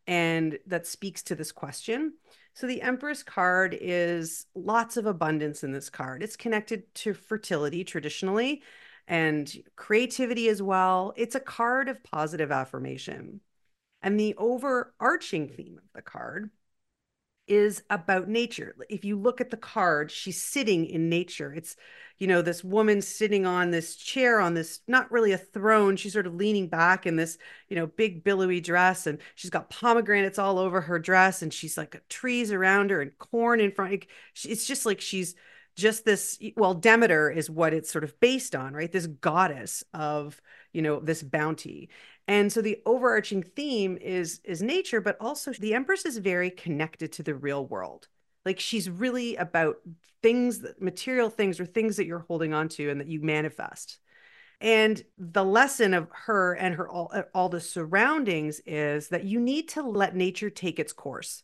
and 0.07 0.57
that 0.67 0.87
speaks 0.87 1.23
to 1.23 1.35
this 1.35 1.51
question. 1.51 2.13
So 2.53 2.67
the 2.67 2.81
Empress 2.81 3.23
card 3.23 3.77
is 3.79 4.45
lots 4.53 4.97
of 4.97 5.05
abundance 5.05 5.63
in 5.63 5.71
this 5.71 5.89
card. 5.89 6.21
It's 6.21 6.35
connected 6.35 6.93
to 6.95 7.13
fertility 7.13 7.83
traditionally 7.83 8.61
and 9.07 9.51
creativity 9.75 10.49
as 10.49 10.61
well. 10.61 11.13
It's 11.15 11.35
a 11.35 11.39
card 11.39 11.89
of 11.89 12.03
positive 12.03 12.51
affirmation. 12.51 13.41
And 14.01 14.19
the 14.19 14.35
overarching 14.37 15.47
theme 15.47 15.77
of 15.77 15.89
the 15.93 16.01
card 16.01 16.51
is 17.47 17.83
about 17.89 18.29
nature. 18.29 18.75
If 18.89 19.03
you 19.03 19.19
look 19.19 19.41
at 19.41 19.49
the 19.49 19.57
card, 19.57 20.11
she's 20.11 20.41
sitting 20.41 20.85
in 20.85 21.09
nature. 21.09 21.53
It's, 21.53 21.75
you 22.17 22.27
know, 22.27 22.41
this 22.41 22.63
woman 22.63 23.01
sitting 23.01 23.45
on 23.45 23.71
this 23.71 23.95
chair 23.95 24.39
on 24.39 24.53
this, 24.53 24.79
not 24.87 25.11
really 25.11 25.33
a 25.33 25.37
throne. 25.37 25.97
She's 25.97 26.13
sort 26.13 26.27
of 26.27 26.35
leaning 26.35 26.67
back 26.69 27.05
in 27.05 27.17
this, 27.17 27.37
you 27.67 27.75
know, 27.75 27.87
big 27.87 28.23
billowy 28.23 28.61
dress. 28.61 29.07
And 29.07 29.19
she's 29.35 29.49
got 29.49 29.69
pomegranates 29.69 30.39
all 30.39 30.57
over 30.57 30.79
her 30.81 30.99
dress. 30.99 31.41
And 31.41 31.53
she's 31.53 31.77
like 31.77 32.01
trees 32.07 32.51
around 32.51 32.91
her 32.91 33.01
and 33.01 33.17
corn 33.17 33.59
in 33.59 33.71
front. 33.71 34.05
It's 34.45 34.65
just 34.65 34.85
like 34.85 35.01
she's 35.01 35.35
just 35.75 36.05
this, 36.05 36.39
well, 36.55 36.75
Demeter 36.75 37.29
is 37.31 37.49
what 37.49 37.73
it's 37.73 37.91
sort 37.91 38.03
of 38.03 38.19
based 38.19 38.55
on, 38.55 38.73
right? 38.73 38.91
This 38.91 39.07
goddess 39.07 39.83
of, 39.93 40.39
you 40.71 40.81
know, 40.81 40.99
this 40.99 41.23
bounty. 41.23 41.89
And 42.27 42.51
so 42.51 42.61
the 42.61 42.79
overarching 42.85 43.43
theme 43.43 43.97
is 43.97 44.39
is 44.43 44.61
nature, 44.61 45.01
but 45.01 45.17
also 45.19 45.51
the 45.53 45.73
Empress 45.73 46.05
is 46.05 46.17
very 46.17 46.49
connected 46.49 47.11
to 47.13 47.23
the 47.23 47.35
real 47.35 47.65
world. 47.65 48.07
Like 48.45 48.59
she's 48.59 48.89
really 48.89 49.35
about 49.35 49.77
things 50.21 50.59
that 50.59 50.81
material 50.81 51.29
things 51.29 51.59
or 51.59 51.65
things 51.65 51.97
that 51.97 52.05
you're 52.05 52.25
holding 52.27 52.53
on 52.53 52.69
to 52.69 52.89
and 52.89 53.01
that 53.01 53.07
you 53.07 53.21
manifest. 53.21 53.99
And 54.61 55.03
the 55.17 55.43
lesson 55.43 55.93
of 55.93 56.07
her 56.11 56.53
and 56.53 56.75
her 56.75 56.87
all, 56.87 57.11
uh, 57.13 57.23
all 57.33 57.49
the 57.49 57.59
surroundings 57.59 58.61
is 58.65 59.09
that 59.09 59.25
you 59.25 59.39
need 59.39 59.69
to 59.69 59.81
let 59.81 60.15
nature 60.15 60.49
take 60.49 60.79
its 60.79 60.93
course. 60.93 61.43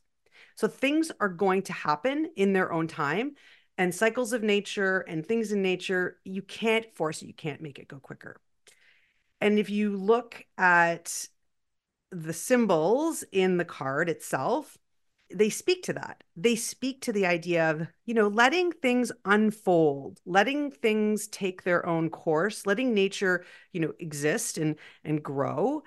So 0.56 0.68
things 0.68 1.12
are 1.20 1.30
going 1.30 1.64
to 1.64 1.74
happen 1.74 2.32
in 2.38 2.54
their 2.54 2.72
own 2.72 2.88
time 2.88 3.36
and 3.78 3.96
cycles 3.96 4.34
of 4.34 4.44
nature 4.44 5.00
and 5.00 5.26
things 5.26 5.54
in 5.54 5.62
nature, 5.62 6.18
you 6.26 6.42
can't 6.42 6.94
force 6.96 7.22
it, 7.22 7.28
you 7.28 7.34
can't 7.34 7.62
make 7.62 7.80
it 7.80 7.88
go 7.88 7.98
quicker. 7.98 8.36
And 9.41 9.60
if 9.60 9.69
you 9.69 9.96
look 9.96 10.46
at 10.58 11.27
the 12.12 12.34
symbols 12.34 13.24
in 13.31 13.58
the 13.58 13.65
card 13.65 14.10
itself, 14.10 14.77
they 15.31 15.50
speak 15.50 15.84
to 15.84 15.93
that. 15.93 16.24
They 16.36 16.55
speak 16.55 17.01
to 17.01 17.13
the 17.13 17.27
idea 17.27 17.69
of, 17.69 17.88
you 18.05 18.15
know, 18.15 18.27
letting 18.27 18.72
things 18.72 19.12
unfold, 19.25 20.19
letting 20.25 20.72
things 20.72 21.27
take 21.27 21.63
their 21.63 21.86
own 21.86 22.10
course, 22.10 22.65
letting 22.65 22.93
nature, 22.93 23.46
you 23.72 23.79
know, 23.79 23.93
exist 24.00 24.58
and 24.58 24.75
and 25.03 25.22
grow. 25.22 25.84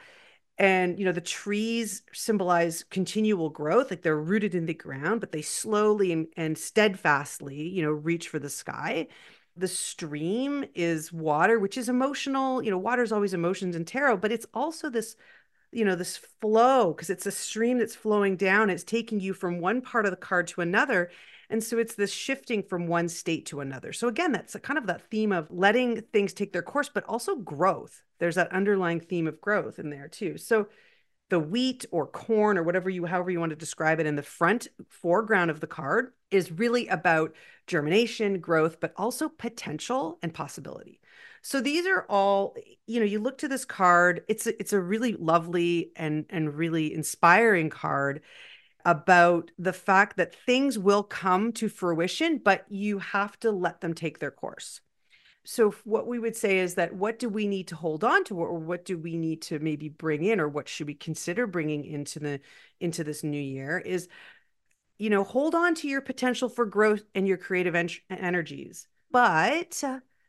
And 0.58 0.98
you 0.98 1.04
know, 1.04 1.12
the 1.12 1.20
trees 1.20 2.02
symbolize 2.12 2.84
continual 2.84 3.50
growth, 3.50 3.90
like 3.90 4.02
they're 4.02 4.16
rooted 4.16 4.54
in 4.54 4.66
the 4.66 4.74
ground, 4.74 5.20
but 5.20 5.32
they 5.32 5.42
slowly 5.42 6.12
and, 6.12 6.28
and 6.36 6.56
steadfastly, 6.56 7.68
you 7.68 7.82
know, 7.82 7.90
reach 7.90 8.28
for 8.28 8.38
the 8.38 8.50
sky 8.50 9.08
the 9.56 9.68
stream 9.68 10.64
is 10.74 11.12
water 11.12 11.58
which 11.58 11.76
is 11.76 11.88
emotional 11.88 12.62
you 12.62 12.70
know 12.70 12.78
water 12.78 13.02
is 13.02 13.12
always 13.12 13.34
emotions 13.34 13.76
in 13.76 13.84
tarot 13.84 14.16
but 14.16 14.32
it's 14.32 14.46
also 14.54 14.88
this 14.88 15.16
you 15.72 15.84
know 15.84 15.94
this 15.94 16.16
flow 16.16 16.92
because 16.92 17.10
it's 17.10 17.26
a 17.26 17.30
stream 17.30 17.78
that's 17.78 17.94
flowing 17.94 18.36
down 18.36 18.70
it's 18.70 18.84
taking 18.84 19.20
you 19.20 19.34
from 19.34 19.60
one 19.60 19.80
part 19.80 20.04
of 20.04 20.10
the 20.10 20.16
card 20.16 20.46
to 20.46 20.60
another 20.60 21.10
and 21.52 21.62
so 21.62 21.76
it's 21.76 21.94
this 21.94 22.10
shifting 22.10 22.62
from 22.62 22.86
one 22.86 23.10
state 23.10 23.44
to 23.46 23.60
another. 23.60 23.92
So 23.92 24.08
again 24.08 24.32
that's 24.32 24.54
a 24.54 24.60
kind 24.60 24.78
of 24.78 24.86
that 24.86 25.10
theme 25.10 25.32
of 25.32 25.50
letting 25.50 26.00
things 26.12 26.32
take 26.32 26.54
their 26.54 26.62
course 26.62 26.88
but 26.88 27.04
also 27.04 27.36
growth. 27.36 28.02
There's 28.18 28.36
that 28.36 28.50
underlying 28.52 29.00
theme 29.00 29.26
of 29.26 29.38
growth 29.38 29.78
in 29.78 29.90
there 29.90 30.08
too. 30.08 30.38
So 30.38 30.68
the 31.32 31.40
wheat 31.40 31.86
or 31.90 32.06
corn 32.06 32.58
or 32.58 32.62
whatever 32.62 32.90
you 32.90 33.06
however 33.06 33.30
you 33.30 33.40
want 33.40 33.48
to 33.48 33.56
describe 33.56 33.98
it 33.98 34.04
in 34.04 34.16
the 34.16 34.22
front 34.22 34.68
foreground 34.90 35.50
of 35.50 35.60
the 35.60 35.66
card 35.66 36.12
is 36.30 36.52
really 36.52 36.86
about 36.88 37.32
germination 37.66 38.38
growth 38.38 38.80
but 38.80 38.92
also 38.98 39.30
potential 39.30 40.18
and 40.22 40.34
possibility. 40.34 41.00
So 41.40 41.62
these 41.62 41.86
are 41.86 42.04
all 42.10 42.54
you 42.86 43.00
know 43.00 43.06
you 43.06 43.18
look 43.18 43.38
to 43.38 43.48
this 43.48 43.64
card 43.64 44.22
it's 44.28 44.46
a, 44.46 44.60
it's 44.60 44.74
a 44.74 44.80
really 44.80 45.14
lovely 45.14 45.92
and 45.96 46.26
and 46.28 46.54
really 46.54 46.92
inspiring 46.92 47.70
card 47.70 48.20
about 48.84 49.52
the 49.58 49.72
fact 49.72 50.18
that 50.18 50.34
things 50.34 50.78
will 50.78 51.02
come 51.02 51.50
to 51.52 51.70
fruition 51.70 52.42
but 52.44 52.66
you 52.68 52.98
have 52.98 53.40
to 53.40 53.50
let 53.50 53.80
them 53.80 53.94
take 53.94 54.18
their 54.18 54.30
course 54.30 54.82
so 55.44 55.74
what 55.84 56.06
we 56.06 56.18
would 56.18 56.36
say 56.36 56.58
is 56.58 56.74
that 56.76 56.94
what 56.94 57.18
do 57.18 57.28
we 57.28 57.46
need 57.48 57.68
to 57.68 57.76
hold 57.76 58.04
on 58.04 58.24
to 58.24 58.36
or 58.36 58.58
what 58.58 58.84
do 58.84 58.96
we 58.96 59.16
need 59.16 59.42
to 59.42 59.58
maybe 59.58 59.88
bring 59.88 60.24
in 60.24 60.40
or 60.40 60.48
what 60.48 60.68
should 60.68 60.86
we 60.86 60.94
consider 60.94 61.46
bringing 61.46 61.84
into 61.84 62.20
the 62.20 62.40
into 62.80 63.02
this 63.02 63.24
new 63.24 63.40
year 63.40 63.78
is 63.78 64.08
you 64.98 65.10
know 65.10 65.24
hold 65.24 65.54
on 65.54 65.74
to 65.74 65.88
your 65.88 66.00
potential 66.00 66.48
for 66.48 66.64
growth 66.64 67.02
and 67.14 67.26
your 67.26 67.36
creative 67.36 67.74
en- 67.74 67.90
energies. 68.08 68.86
But 69.10 69.82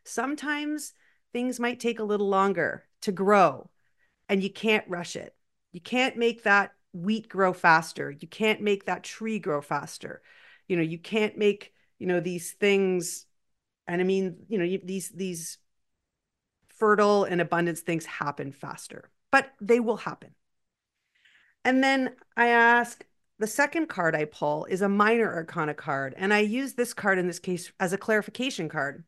sometimes 0.04 0.92
things 1.32 1.60
might 1.60 1.80
take 1.80 2.00
a 2.00 2.04
little 2.04 2.28
longer 2.28 2.84
to 3.02 3.12
grow 3.12 3.70
and 4.28 4.42
you 4.42 4.50
can't 4.50 4.84
rush 4.88 5.16
it. 5.16 5.34
You 5.72 5.80
can't 5.80 6.16
make 6.16 6.42
that 6.42 6.72
wheat 6.92 7.28
grow 7.28 7.52
faster. 7.52 8.10
You 8.10 8.28
can't 8.28 8.60
make 8.60 8.86
that 8.86 9.04
tree 9.04 9.38
grow 9.38 9.60
faster. 9.60 10.22
You 10.66 10.76
know 10.76 10.82
you 10.82 10.98
can't 10.98 11.38
make 11.38 11.72
you 12.00 12.08
know 12.08 12.18
these 12.18 12.52
things 12.52 13.26
and 13.86 14.00
I 14.00 14.04
mean, 14.04 14.36
you 14.48 14.58
know, 14.58 14.78
these 14.84 15.10
these 15.10 15.58
fertile 16.68 17.24
and 17.24 17.40
abundance 17.40 17.80
things 17.80 18.04
happen 18.04 18.52
faster, 18.52 19.10
but 19.30 19.52
they 19.60 19.80
will 19.80 19.96
happen. 19.96 20.34
And 21.64 21.82
then 21.82 22.14
I 22.36 22.48
ask 22.48 23.04
the 23.38 23.46
second 23.46 23.88
card 23.88 24.14
I 24.14 24.26
pull 24.26 24.64
is 24.66 24.82
a 24.82 24.88
minor 24.88 25.32
arcana 25.32 25.74
card. 25.74 26.14
And 26.16 26.32
I 26.32 26.40
use 26.40 26.74
this 26.74 26.94
card 26.94 27.18
in 27.18 27.26
this 27.26 27.38
case 27.38 27.72
as 27.80 27.92
a 27.92 27.98
clarification 27.98 28.68
card 28.68 29.04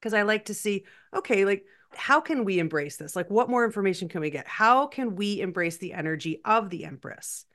because 0.00 0.14
I 0.14 0.22
like 0.22 0.46
to 0.46 0.54
see, 0.54 0.84
okay, 1.14 1.44
like, 1.44 1.64
how 1.94 2.20
can 2.20 2.44
we 2.44 2.58
embrace 2.58 2.96
this? 2.96 3.14
Like, 3.14 3.30
what 3.30 3.48
more 3.48 3.64
information 3.64 4.08
can 4.08 4.20
we 4.20 4.30
get? 4.30 4.46
How 4.46 4.86
can 4.86 5.16
we 5.16 5.40
embrace 5.40 5.78
the 5.78 5.92
energy 5.92 6.40
of 6.44 6.70
the 6.70 6.84
Empress? 6.84 7.46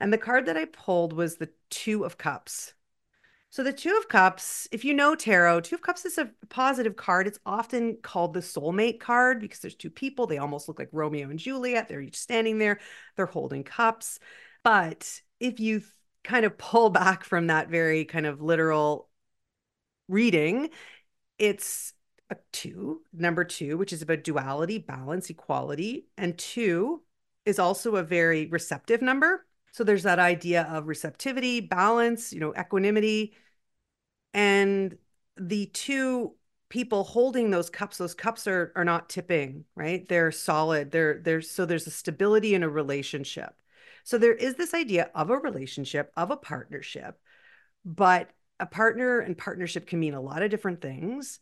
And 0.00 0.12
the 0.12 0.18
card 0.18 0.46
that 0.46 0.56
I 0.56 0.64
pulled 0.64 1.12
was 1.12 1.36
the 1.36 1.50
Two 1.70 2.04
of 2.04 2.18
Cups. 2.18 2.74
So 3.50 3.62
the 3.62 3.72
Two 3.72 3.96
of 3.96 4.08
Cups, 4.08 4.68
if 4.70 4.84
you 4.84 4.92
know 4.92 5.14
tarot, 5.14 5.60
Two 5.60 5.76
of 5.76 5.82
Cups 5.82 6.04
is 6.04 6.18
a 6.18 6.30
positive 6.48 6.96
card. 6.96 7.26
It's 7.26 7.38
often 7.46 7.96
called 8.02 8.34
the 8.34 8.40
soulmate 8.40 9.00
card 9.00 9.40
because 9.40 9.60
there's 9.60 9.74
two 9.74 9.90
people. 9.90 10.26
They 10.26 10.38
almost 10.38 10.68
look 10.68 10.78
like 10.78 10.90
Romeo 10.92 11.30
and 11.30 11.38
Juliet. 11.38 11.88
They're 11.88 12.00
each 12.00 12.18
standing 12.18 12.58
there, 12.58 12.80
they're 13.16 13.26
holding 13.26 13.64
cups. 13.64 14.18
But 14.62 15.22
if 15.40 15.58
you 15.60 15.82
kind 16.22 16.44
of 16.44 16.58
pull 16.58 16.90
back 16.90 17.24
from 17.24 17.46
that 17.46 17.68
very 17.70 18.04
kind 18.04 18.26
of 18.26 18.42
literal 18.42 19.08
reading, 20.08 20.70
it's 21.38 21.94
a 22.30 22.36
two, 22.52 23.02
number 23.12 23.44
two, 23.44 23.78
which 23.78 23.92
is 23.92 24.02
about 24.02 24.24
duality, 24.24 24.78
balance, 24.78 25.30
equality. 25.30 26.08
And 26.18 26.36
two 26.36 27.02
is 27.46 27.58
also 27.58 27.96
a 27.96 28.02
very 28.02 28.46
receptive 28.46 29.00
number. 29.00 29.45
So 29.76 29.84
there's 29.84 30.04
that 30.04 30.18
idea 30.18 30.62
of 30.70 30.88
receptivity, 30.88 31.60
balance, 31.60 32.32
you 32.32 32.40
know, 32.40 32.54
equanimity, 32.58 33.34
and 34.32 34.96
the 35.36 35.66
two 35.66 36.32
people 36.70 37.04
holding 37.04 37.50
those 37.50 37.68
cups 37.68 37.98
those 37.98 38.14
cups 38.14 38.46
are 38.46 38.72
are 38.74 38.86
not 38.86 39.10
tipping 39.10 39.66
right? 39.74 40.08
They're 40.08 40.32
solid. 40.32 40.92
They're 40.92 41.20
there's 41.22 41.50
so 41.50 41.66
there's 41.66 41.86
a 41.86 41.90
stability 41.90 42.54
in 42.54 42.62
a 42.62 42.70
relationship. 42.70 43.54
So 44.02 44.16
there 44.16 44.32
is 44.32 44.54
this 44.54 44.72
idea 44.72 45.10
of 45.14 45.28
a 45.28 45.36
relationship 45.36 46.10
of 46.16 46.30
a 46.30 46.38
partnership 46.38 47.20
but 47.84 48.30
a 48.60 48.66
partner 48.66 49.20
and 49.20 49.36
partnership 49.36 49.86
can 49.86 50.00
mean 50.00 50.14
a 50.14 50.22
lot 50.22 50.42
of 50.42 50.50
different 50.50 50.80
things. 50.80 51.38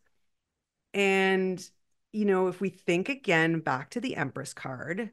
And 0.92 1.64
you 2.12 2.24
know 2.24 2.48
if 2.48 2.60
we 2.60 2.70
think 2.70 3.08
again 3.08 3.60
back 3.60 3.90
to 3.90 4.00
the 4.00 4.16
empress 4.16 4.54
card 4.54 5.10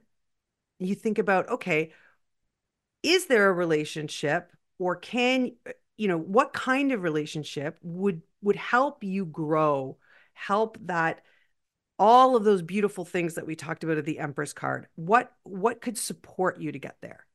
you 0.80 0.96
think 0.96 1.20
about 1.20 1.50
okay 1.50 1.92
is 3.04 3.26
there 3.26 3.50
a 3.50 3.54
relationship 3.54 4.52
or 4.80 4.96
can 4.96 5.52
you 5.98 6.08
know 6.08 6.18
what 6.18 6.54
kind 6.54 6.92
of 6.92 7.04
relationship 7.04 7.78
would 7.82 8.22
would 8.42 8.56
help 8.56 9.04
you 9.04 9.26
grow 9.26 9.98
help 10.34 10.78
that 10.82 11.22
all 12.00 12.36
of 12.36 12.44
those 12.44 12.62
beautiful 12.62 13.06
things 13.06 13.36
that 13.36 13.46
we 13.46 13.56
talked 13.56 13.84
about 13.84 13.98
at 13.98 14.06
the 14.06 14.20
empress 14.20 14.54
card 14.54 14.88
what 14.96 15.32
what 15.44 15.82
could 15.82 15.98
support 15.98 16.60
you 16.60 16.72
to 16.72 16.80
get 16.80 16.98
there 17.02 17.26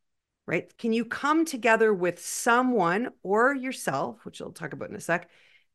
right 0.47 0.77
can 0.79 0.93
you 0.93 1.05
come 1.05 1.45
together 1.45 1.93
with 1.93 2.19
someone 2.19 3.11
or 3.23 3.55
yourself 3.55 4.25
which 4.25 4.41
i'll 4.41 4.51
talk 4.51 4.73
about 4.73 4.91
in 4.91 4.97
a 4.97 5.01
sec 5.01 5.29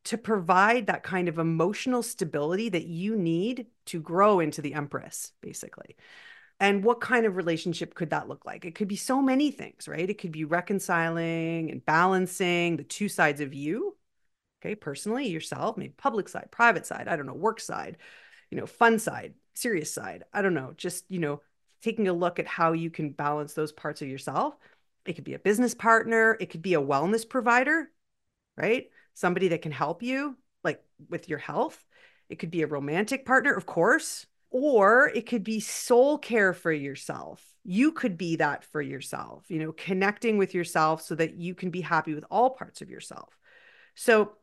to 0.03 0.17
provide 0.17 0.87
that 0.87 1.03
kind 1.03 1.27
of 1.29 1.37
emotional 1.37 2.01
stability 2.01 2.69
that 2.69 2.85
you 2.85 3.15
need 3.15 3.67
to 3.85 3.99
grow 3.99 4.39
into 4.39 4.61
the 4.61 4.73
empress, 4.73 5.31
basically. 5.41 5.95
And 6.61 6.83
what 6.83 7.01
kind 7.01 7.25
of 7.25 7.35
relationship 7.35 7.95
could 7.95 8.11
that 8.11 8.29
look 8.29 8.45
like? 8.45 8.63
It 8.63 8.75
could 8.75 8.87
be 8.87 8.95
so 8.95 9.21
many 9.21 9.51
things, 9.51 9.87
right? 9.87 10.09
It 10.09 10.19
could 10.19 10.31
be 10.31 10.45
reconciling 10.45 11.69
and 11.71 11.85
balancing 11.85 12.77
the 12.77 12.83
two 12.83 13.09
sides 13.09 13.41
of 13.41 13.53
you, 13.53 13.97
okay, 14.61 14.75
personally, 14.75 15.27
yourself, 15.27 15.75
maybe 15.75 15.93
public 15.97 16.29
side, 16.29 16.49
private 16.51 16.85
side, 16.85 17.09
I 17.09 17.17
don't 17.17 17.25
know, 17.25 17.33
work 17.33 17.59
side, 17.59 17.97
you 18.49 18.57
know, 18.57 18.67
fun 18.67 18.99
side, 18.99 19.33
serious 19.55 19.93
side, 19.93 20.23
I 20.31 20.41
don't 20.41 20.53
know, 20.53 20.73
just, 20.77 21.03
you 21.09 21.19
know, 21.19 21.41
taking 21.81 22.07
a 22.07 22.13
look 22.13 22.39
at 22.39 22.47
how 22.47 22.73
you 22.73 22.91
can 22.91 23.11
balance 23.11 23.53
those 23.53 23.71
parts 23.71 24.03
of 24.03 24.07
yourself. 24.07 24.55
It 25.05 25.13
could 25.13 25.23
be 25.23 25.33
a 25.33 25.39
business 25.39 25.73
partner, 25.73 26.37
it 26.39 26.51
could 26.51 26.61
be 26.61 26.75
a 26.75 26.81
wellness 26.81 27.27
provider, 27.27 27.89
right? 28.55 28.87
somebody 29.13 29.49
that 29.49 29.61
can 29.61 29.71
help 29.71 30.03
you, 30.03 30.37
like 30.63 30.83
with 31.09 31.29
your 31.29 31.39
health. 31.39 31.83
It 32.29 32.39
could 32.39 32.51
be 32.51 32.61
a 32.61 32.67
romantic 32.67 33.25
partner, 33.25 33.53
of 33.53 33.65
course, 33.65 34.25
or 34.51 35.09
it 35.15 35.25
could 35.25 35.43
be 35.43 35.59
soul 35.59 36.17
care 36.17 36.53
for 36.53 36.71
yourself. 36.71 37.43
You 37.63 37.91
could 37.91 38.17
be 38.17 38.35
that 38.37 38.65
for 38.65 38.81
yourself, 38.81 39.45
you 39.49 39.59
know, 39.59 39.71
connecting 39.71 40.37
with 40.37 40.53
yourself 40.53 41.01
so 41.01 41.15
that 41.15 41.35
you 41.35 41.55
can 41.55 41.69
be 41.69 41.81
happy 41.81 42.13
with 42.13 42.25
all 42.29 42.51
parts 42.51 42.81
of 42.81 42.89
yourself. 42.89 43.37
So, 43.95 44.33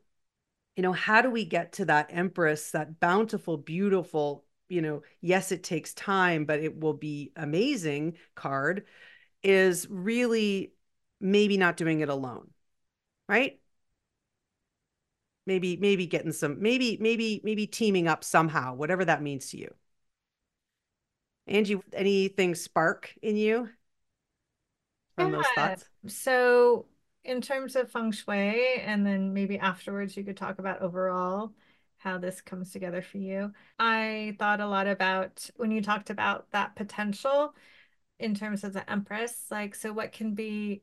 you 0.77 0.83
know, 0.83 0.93
how 0.93 1.21
do 1.21 1.31
we 1.31 1.45
get 1.45 1.75
to 1.75 1.85
that 1.87 2.11
empress, 2.11 2.71
that 2.71 3.01
bountiful, 3.01 3.59
beautiful, 3.59 4.45
you 4.69 4.81
know, 4.81 5.03
yes, 5.21 5.53
it 5.53 5.63
takes 5.63 5.93
time, 5.95 6.45
but 6.45 6.61
it 6.61 6.79
will 6.81 6.95
be 6.95 7.33
amazing 7.37 8.15
card 8.35 8.85
is 9.43 9.87
really 9.91 10.73
maybe 11.21 11.57
not 11.57 11.77
doing 11.77 12.01
it 12.01 12.09
alone, 12.09 12.51
right? 13.29 13.59
maybe 15.49 15.79
maybe 15.79 16.07
getting 16.07 16.31
some 16.31 16.61
maybe 16.61 16.99
maybe 17.01 17.41
maybe 17.43 17.67
teaming 17.67 18.07
up 18.07 18.23
somehow 18.23 18.75
whatever 18.75 19.05
that 19.05 19.23
means 19.23 19.49
to 19.51 19.57
you 19.57 19.75
angie 21.49 21.81
anything 21.93 22.55
spark 22.55 23.15
in 23.23 23.37
you 23.37 23.69
from 25.17 25.31
yeah. 25.31 25.37
those 25.37 25.47
thoughts 25.55 25.89
so 26.07 26.87
in 27.25 27.41
terms 27.41 27.77
of 27.77 27.91
feng 27.91 28.13
shui 28.13 28.81
and 28.81 29.07
then 29.07 29.33
maybe 29.35 29.59
afterwards 29.59 30.17
you 30.17 30.25
could 30.25 30.37
talk 30.37 30.59
about 30.59 30.81
overall 30.81 31.53
how 31.99 32.17
this 32.17 32.41
comes 32.41 32.73
together 32.73 33.03
for 33.03 33.19
you 33.19 33.53
i 33.79 34.35
thought 34.39 34.61
a 34.61 34.67
lot 34.67 34.87
about 34.87 35.49
when 35.57 35.71
you 35.71 35.83
talked 35.83 36.11
about 36.11 36.51
that 36.53 36.77
potential 36.77 37.55
in 38.19 38.35
terms 38.35 38.65
of 38.65 38.73
the 38.73 38.91
empress 38.91 39.47
like 39.51 39.75
so 39.75 39.93
what 39.93 40.13
can 40.13 40.35
be 40.35 40.83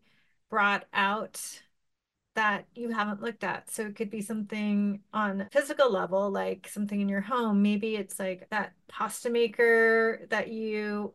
brought 0.50 0.86
out 0.94 1.62
that 2.36 2.66
you 2.76 2.90
haven't 2.90 3.22
looked 3.22 3.44
at. 3.44 3.72
So 3.72 3.84
it 3.84 3.96
could 3.96 4.10
be 4.10 4.22
something 4.22 5.02
on 5.14 5.48
physical 5.52 5.92
level, 5.92 6.30
like 6.30 6.68
something 6.68 7.00
in 7.00 7.10
your 7.10 7.22
home. 7.22 7.62
Maybe 7.62 7.96
it's 7.96 8.20
like 8.20 8.50
that 8.52 8.74
pasta 8.88 9.30
maker 9.30 10.28
that 10.30 10.50
you 10.50 11.14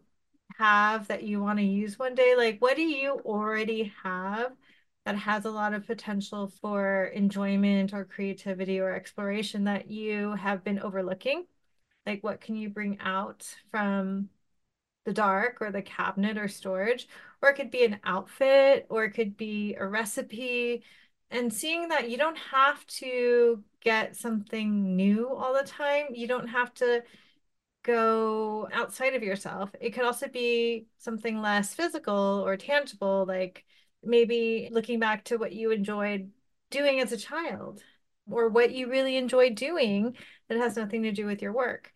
have 0.56 1.08
that 1.08 1.22
you 1.22 1.40
want 1.40 1.58
to 1.58 1.64
use 1.64 1.98
one 1.98 2.14
day. 2.14 2.34
Like, 2.36 2.60
what 2.60 2.76
do 2.76 2.82
you 2.82 3.20
already 3.24 3.92
have 4.02 4.52
that 5.04 5.16
has 5.16 5.44
a 5.44 5.50
lot 5.50 5.74
of 5.74 5.86
potential 5.86 6.52
for 6.60 7.06
enjoyment 7.14 7.92
or 7.92 8.04
creativity 8.04 8.80
or 8.80 8.92
exploration 8.92 9.64
that 9.64 9.90
you 9.90 10.34
have 10.34 10.64
been 10.64 10.80
overlooking? 10.80 11.46
Like, 12.06 12.24
what 12.24 12.40
can 12.40 12.56
you 12.56 12.70
bring 12.70 12.98
out 13.00 13.46
from 13.70 14.30
the 15.04 15.12
dark 15.12 15.58
or 15.60 15.70
the 15.70 15.82
cabinet 15.82 16.38
or 16.38 16.48
storage? 16.48 17.08
Or 17.42 17.50
it 17.50 17.56
could 17.56 17.70
be 17.70 17.84
an 17.84 18.00
outfit, 18.04 18.86
or 18.90 19.04
it 19.04 19.12
could 19.12 19.36
be 19.36 19.74
a 19.74 19.86
recipe 19.86 20.82
and 21.30 21.52
seeing 21.52 21.88
that 21.88 22.10
you 22.10 22.16
don't 22.16 22.38
have 22.38 22.87
to 22.87 23.62
get 23.80 24.16
something 24.16 24.96
new 24.96 25.28
all 25.28 25.54
the 25.54 25.68
time. 25.68 26.06
You 26.12 26.26
don't 26.26 26.49
have 26.49 26.75
to 26.75 27.02
go 27.82 28.68
outside 28.72 29.14
of 29.14 29.22
yourself. 29.22 29.70
It 29.80 29.90
could 29.90 30.04
also 30.04 30.28
be 30.28 30.87
something 30.99 31.40
less 31.40 31.75
physical 31.75 32.42
or 32.44 32.56
tangible, 32.56 33.25
like 33.26 33.64
maybe 34.02 34.68
looking 34.72 34.99
back 34.99 35.25
to 35.25 35.37
what 35.37 35.52
you 35.52 35.70
enjoyed 35.70 36.30
doing 36.70 37.00
as 37.00 37.12
a 37.12 37.16
child 37.16 37.82
or 38.31 38.48
what 38.48 38.72
you 38.72 38.88
really 38.90 39.16
enjoy 39.16 39.50
doing 39.50 40.16
that 40.48 40.59
has 40.59 40.76
nothing 40.76 41.02
to 41.02 41.12
do 41.12 41.26
with 41.26 41.42
your 41.42 41.52
work 41.52 41.92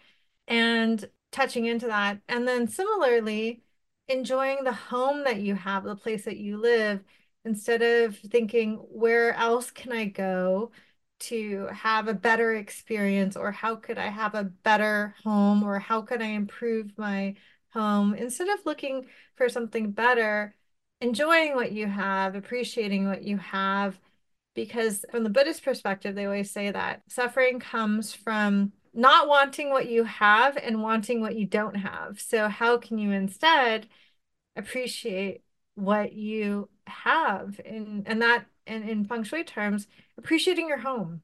and 0.48 1.08
touching 1.32 1.66
into 1.66 1.86
that. 1.86 2.20
And 2.28 2.46
then 2.46 2.68
similarly, 2.68 3.62
enjoying 4.08 4.64
the 4.64 4.72
home 4.72 5.24
that 5.24 5.40
you 5.40 5.54
have, 5.54 5.84
the 5.84 5.96
place 5.96 6.24
that 6.24 6.36
you 6.36 6.56
live 6.56 7.00
instead 7.44 7.82
of 7.82 8.16
thinking 8.16 8.76
where 8.76 9.34
else 9.34 9.70
can 9.70 9.92
I 9.92 10.06
go 10.06 10.72
to 11.20 11.68
have 11.72 12.08
a 12.08 12.14
better 12.14 12.54
experience 12.54 13.36
or 13.36 13.52
how 13.52 13.76
could 13.76 13.98
I 13.98 14.08
have 14.08 14.34
a 14.34 14.44
better 14.44 15.14
home 15.24 15.62
or 15.62 15.78
how 15.78 16.02
could 16.02 16.22
I 16.22 16.26
improve 16.26 16.96
my 16.98 17.34
home? 17.70 18.14
Instead 18.14 18.48
of 18.48 18.64
looking 18.66 19.06
for 19.36 19.48
something 19.48 19.92
better 19.92 20.54
enjoying 21.00 21.54
what 21.54 21.72
you 21.72 21.86
have 21.86 22.34
appreciating 22.34 23.06
what 23.06 23.22
you 23.22 23.36
have 23.36 23.98
because 24.54 25.04
from 25.10 25.24
the 25.24 25.30
Buddhist 25.30 25.62
perspective 25.64 26.14
they 26.14 26.24
always 26.24 26.50
say 26.50 26.70
that 26.70 27.02
suffering 27.08 27.58
comes 27.60 28.14
from 28.14 28.72
not 28.94 29.28
wanting 29.28 29.70
what 29.70 29.88
you 29.88 30.04
have 30.04 30.56
and 30.56 30.82
wanting 30.82 31.20
what 31.20 31.34
you 31.36 31.46
don't 31.46 31.74
have. 31.74 32.20
So 32.20 32.48
how 32.48 32.78
can 32.78 32.96
you 32.98 33.10
instead 33.10 33.88
appreciate 34.56 35.42
what 35.74 36.12
you 36.12 36.68
have 36.86 37.60
in 37.64 38.02
and 38.06 38.20
that 38.22 38.46
and 38.66 38.88
in 38.88 39.04
feng 39.04 39.24
shui 39.24 39.44
terms 39.44 39.86
appreciating 40.18 40.68
your 40.68 40.78
home 40.78 41.22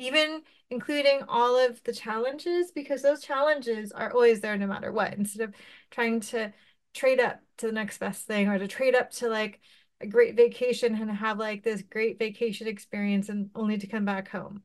even 0.00 0.42
including 0.70 1.22
all 1.28 1.58
of 1.58 1.82
the 1.84 1.92
challenges 1.92 2.70
because 2.70 3.02
those 3.02 3.22
challenges 3.22 3.92
are 3.92 4.12
always 4.12 4.40
there 4.40 4.56
no 4.56 4.66
matter 4.66 4.90
what. 4.90 5.14
Instead 5.14 5.48
of 5.48 5.54
trying 5.90 6.20
to 6.20 6.52
trade 6.94 7.20
up 7.20 7.40
to 7.58 7.66
the 7.66 7.72
next 7.72 7.98
best 7.98 8.26
thing 8.26 8.48
or 8.48 8.58
to 8.58 8.66
trade 8.66 8.94
up 8.94 9.10
to 9.10 9.28
like 9.28 9.60
a 10.00 10.06
great 10.06 10.36
vacation 10.36 10.94
and 10.94 11.10
have 11.10 11.38
like 11.38 11.62
this 11.62 11.82
great 11.82 12.18
vacation 12.18 12.66
experience 12.66 13.28
and 13.28 13.50
only 13.54 13.76
to 13.76 13.86
come 13.86 14.04
back 14.04 14.28
home. 14.28 14.62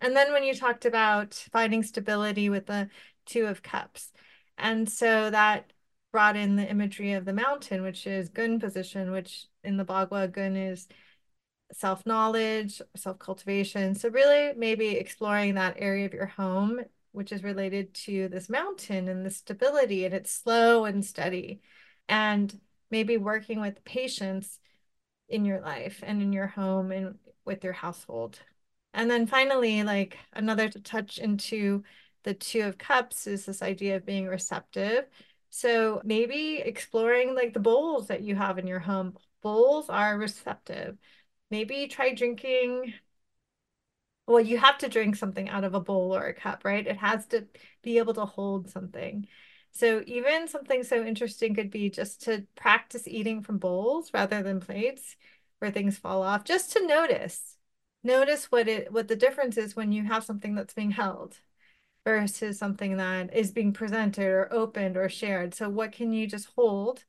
And 0.00 0.14
then 0.14 0.32
when 0.32 0.44
you 0.44 0.54
talked 0.54 0.84
about 0.84 1.34
finding 1.52 1.82
stability 1.82 2.48
with 2.48 2.66
the 2.66 2.88
two 3.26 3.46
of 3.46 3.62
cups 3.62 4.12
and 4.56 4.88
so 4.88 5.30
that 5.30 5.72
brought 6.12 6.36
in 6.36 6.56
the 6.56 6.68
imagery 6.68 7.12
of 7.12 7.24
the 7.24 7.32
mountain, 7.32 7.82
which 7.82 8.06
is 8.06 8.28
gun 8.28 8.58
position, 8.58 9.12
which 9.12 9.46
in 9.62 9.76
the 9.76 9.84
Bagua 9.84 10.30
gun 10.30 10.56
is 10.56 10.88
self-knowledge, 11.72 12.82
self-cultivation. 12.96 13.94
So 13.94 14.08
really 14.08 14.52
maybe 14.56 14.88
exploring 14.88 15.54
that 15.54 15.76
area 15.78 16.06
of 16.06 16.14
your 16.14 16.26
home, 16.26 16.80
which 17.12 17.32
is 17.32 17.42
related 17.42 17.94
to 17.94 18.28
this 18.28 18.48
mountain 18.48 19.08
and 19.08 19.24
the 19.24 19.30
stability 19.30 20.04
and 20.04 20.14
it's 20.14 20.32
slow 20.32 20.84
and 20.84 21.04
steady. 21.04 21.60
And 22.08 22.58
maybe 22.90 23.16
working 23.16 23.60
with 23.60 23.84
patience 23.84 24.58
in 25.28 25.44
your 25.44 25.60
life 25.60 26.02
and 26.04 26.20
in 26.20 26.32
your 26.32 26.48
home 26.48 26.90
and 26.90 27.18
with 27.44 27.62
your 27.62 27.72
household. 27.72 28.40
And 28.92 29.08
then 29.08 29.26
finally, 29.28 29.84
like 29.84 30.18
another 30.32 30.68
touch 30.68 31.18
into 31.18 31.84
the 32.24 32.34
two 32.34 32.62
of 32.62 32.78
cups 32.78 33.28
is 33.28 33.46
this 33.46 33.62
idea 33.62 33.96
of 33.96 34.04
being 34.04 34.26
receptive 34.26 35.06
so 35.50 36.00
maybe 36.04 36.58
exploring 36.58 37.34
like 37.34 37.52
the 37.52 37.60
bowls 37.60 38.08
that 38.08 38.22
you 38.22 38.36
have 38.36 38.58
in 38.58 38.66
your 38.66 38.78
home. 38.80 39.16
Bowls 39.42 39.88
are 39.88 40.18
receptive. 40.18 40.96
Maybe 41.50 41.88
try 41.88 42.14
drinking. 42.14 42.94
Well, 44.26 44.40
you 44.40 44.58
have 44.58 44.78
to 44.78 44.88
drink 44.88 45.16
something 45.16 45.48
out 45.48 45.64
of 45.64 45.74
a 45.74 45.80
bowl 45.80 46.14
or 46.14 46.26
a 46.26 46.34
cup, 46.34 46.64
right? 46.64 46.86
It 46.86 46.98
has 46.98 47.26
to 47.28 47.46
be 47.82 47.98
able 47.98 48.14
to 48.14 48.24
hold 48.26 48.70
something. 48.70 49.26
So 49.72 50.02
even 50.06 50.46
something 50.48 50.84
so 50.84 51.04
interesting 51.04 51.54
could 51.54 51.70
be 51.70 51.90
just 51.90 52.22
to 52.22 52.46
practice 52.56 53.08
eating 53.08 53.42
from 53.42 53.58
bowls 53.58 54.12
rather 54.14 54.42
than 54.42 54.60
plates 54.60 55.16
where 55.58 55.70
things 55.70 55.98
fall 55.98 56.22
off, 56.22 56.44
just 56.44 56.72
to 56.72 56.86
notice. 56.86 57.56
Notice 58.02 58.50
what 58.50 58.68
it 58.68 58.92
what 58.92 59.08
the 59.08 59.16
difference 59.16 59.56
is 59.58 59.76
when 59.76 59.92
you 59.92 60.04
have 60.04 60.24
something 60.24 60.54
that's 60.54 60.74
being 60.74 60.92
held 60.92 61.40
versus 62.04 62.58
something 62.58 62.96
that 62.96 63.34
is 63.34 63.52
being 63.52 63.72
presented 63.72 64.26
or 64.26 64.52
opened 64.52 64.96
or 64.96 65.08
shared. 65.08 65.54
So 65.54 65.68
what 65.68 65.92
can 65.92 66.12
you 66.12 66.26
just 66.26 66.48
hold? 66.56 67.04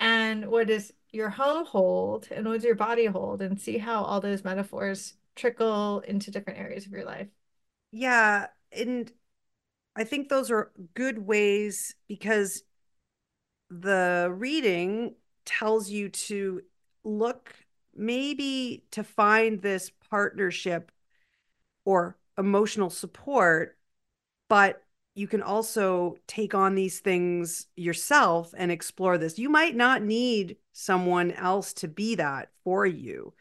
And 0.00 0.46
what 0.46 0.66
does 0.66 0.92
your 1.10 1.30
home 1.30 1.64
hold? 1.64 2.28
And 2.30 2.46
what 2.46 2.54
does 2.54 2.64
your 2.64 2.74
body 2.74 3.06
hold? 3.06 3.42
And 3.42 3.60
see 3.60 3.78
how 3.78 4.02
all 4.02 4.20
those 4.20 4.44
metaphors 4.44 5.14
trickle 5.36 6.00
into 6.00 6.30
different 6.30 6.58
areas 6.58 6.86
of 6.86 6.92
your 6.92 7.04
life. 7.04 7.28
Yeah. 7.92 8.46
And 8.72 9.10
I 9.96 10.04
think 10.04 10.28
those 10.28 10.50
are 10.50 10.72
good 10.94 11.18
ways 11.18 11.94
because 12.08 12.64
the 13.70 14.32
reading 14.34 15.14
tells 15.44 15.90
you 15.90 16.08
to 16.08 16.62
look 17.04 17.54
maybe 17.94 18.84
to 18.90 19.04
find 19.04 19.62
this 19.62 19.90
partnership 20.10 20.90
or 21.84 22.16
emotional 22.36 22.90
support 22.90 23.76
but 24.48 24.82
you 25.14 25.28
can 25.28 25.42
also 25.42 26.16
take 26.26 26.54
on 26.54 26.74
these 26.74 27.00
things 27.00 27.66
yourself 27.76 28.52
and 28.56 28.72
explore 28.72 29.16
this. 29.16 29.38
You 29.38 29.48
might 29.48 29.76
not 29.76 30.02
need 30.02 30.56
someone 30.72 31.30
else 31.32 31.72
to 31.74 31.88
be 31.88 32.16
that 32.16 32.50
for 32.64 32.84
you. 32.84 33.32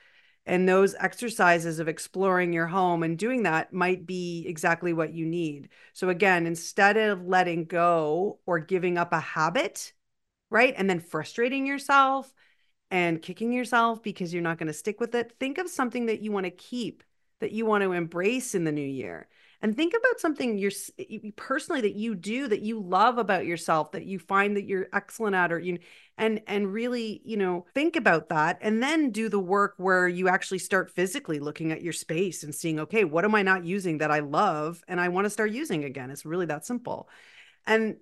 And 0.46 0.68
those 0.68 0.94
exercises 1.00 1.80
of 1.80 1.88
exploring 1.88 2.52
your 2.52 2.68
home 2.68 3.02
and 3.02 3.18
doing 3.18 3.44
that 3.44 3.74
might 3.74 4.06
be 4.06 4.46
exactly 4.46 4.92
what 4.94 5.14
you 5.14 5.26
need. 5.26 5.70
So, 5.94 6.10
again, 6.10 6.46
instead 6.46 6.98
of 6.98 7.26
letting 7.26 7.66
go 7.66 8.40
or 8.46 8.60
giving 8.60 8.98
up 8.98 9.14
a 9.14 9.20
habit, 9.22 9.94
right? 10.50 10.74
And 10.78 10.90
then 10.90 11.00
frustrating 11.00 11.66
yourself 11.66 12.32
and 12.92 13.22
kicking 13.22 13.54
yourself 13.54 14.04
because 14.04 14.34
you're 14.34 14.44
not 14.44 14.58
going 14.58 14.68
to 14.68 14.74
stick 14.74 15.00
with 15.00 15.16
it, 15.16 15.34
think 15.40 15.58
of 15.58 15.70
something 15.70 16.08
that 16.08 16.22
you 16.22 16.32
want 16.32 16.46
to 16.46 16.52
keep, 16.52 17.04
that 17.44 17.52
you 17.52 17.66
want 17.66 17.84
to 17.84 17.92
embrace 17.92 18.56
in 18.56 18.64
the 18.64 18.72
new 18.72 18.82
year. 18.82 19.28
And 19.62 19.78
think 19.78 19.94
about 19.94 20.20
something 20.20 20.58
you're 20.58 20.72
personally 21.38 21.82
that 21.82 21.96
you 21.96 22.16
do 22.16 22.48
that 22.50 22.62
you 22.62 22.82
love 22.82 23.18
about 23.18 23.46
yourself 23.46 23.92
that 23.92 24.06
you 24.06 24.20
find 24.20 24.58
that 24.58 24.66
you're 24.66 24.88
excellent 24.92 25.36
at 25.38 25.54
or 25.54 25.60
you 25.60 25.80
and 26.18 26.42
and 26.48 26.74
really 26.74 27.22
you 27.24 27.38
know 27.38 27.66
think 27.74 27.96
about 27.96 28.28
that 28.28 28.58
and 28.62 28.84
then 28.84 29.12
do 29.12 29.30
the 29.30 29.40
work 29.40 29.76
where 29.78 30.06
you 30.06 30.28
actually 30.28 30.60
start 30.60 30.92
physically 30.92 31.40
looking 31.40 31.72
at 31.72 31.82
your 31.82 31.94
space 31.94 32.44
and 32.44 32.54
seeing 32.54 32.78
okay 32.78 33.06
what 33.06 33.24
am 33.24 33.36
i 33.36 33.42
not 33.42 33.64
using 33.64 34.00
that 34.00 34.12
i 34.12 34.20
love 34.20 34.84
and 34.90 35.00
i 35.00 35.08
want 35.08 35.26
to 35.26 35.30
start 35.30 35.50
using 35.52 35.86
again? 35.86 36.12
It's 36.12 36.26
really 36.26 36.46
that 36.48 36.66
simple. 36.66 37.08
And 37.66 37.98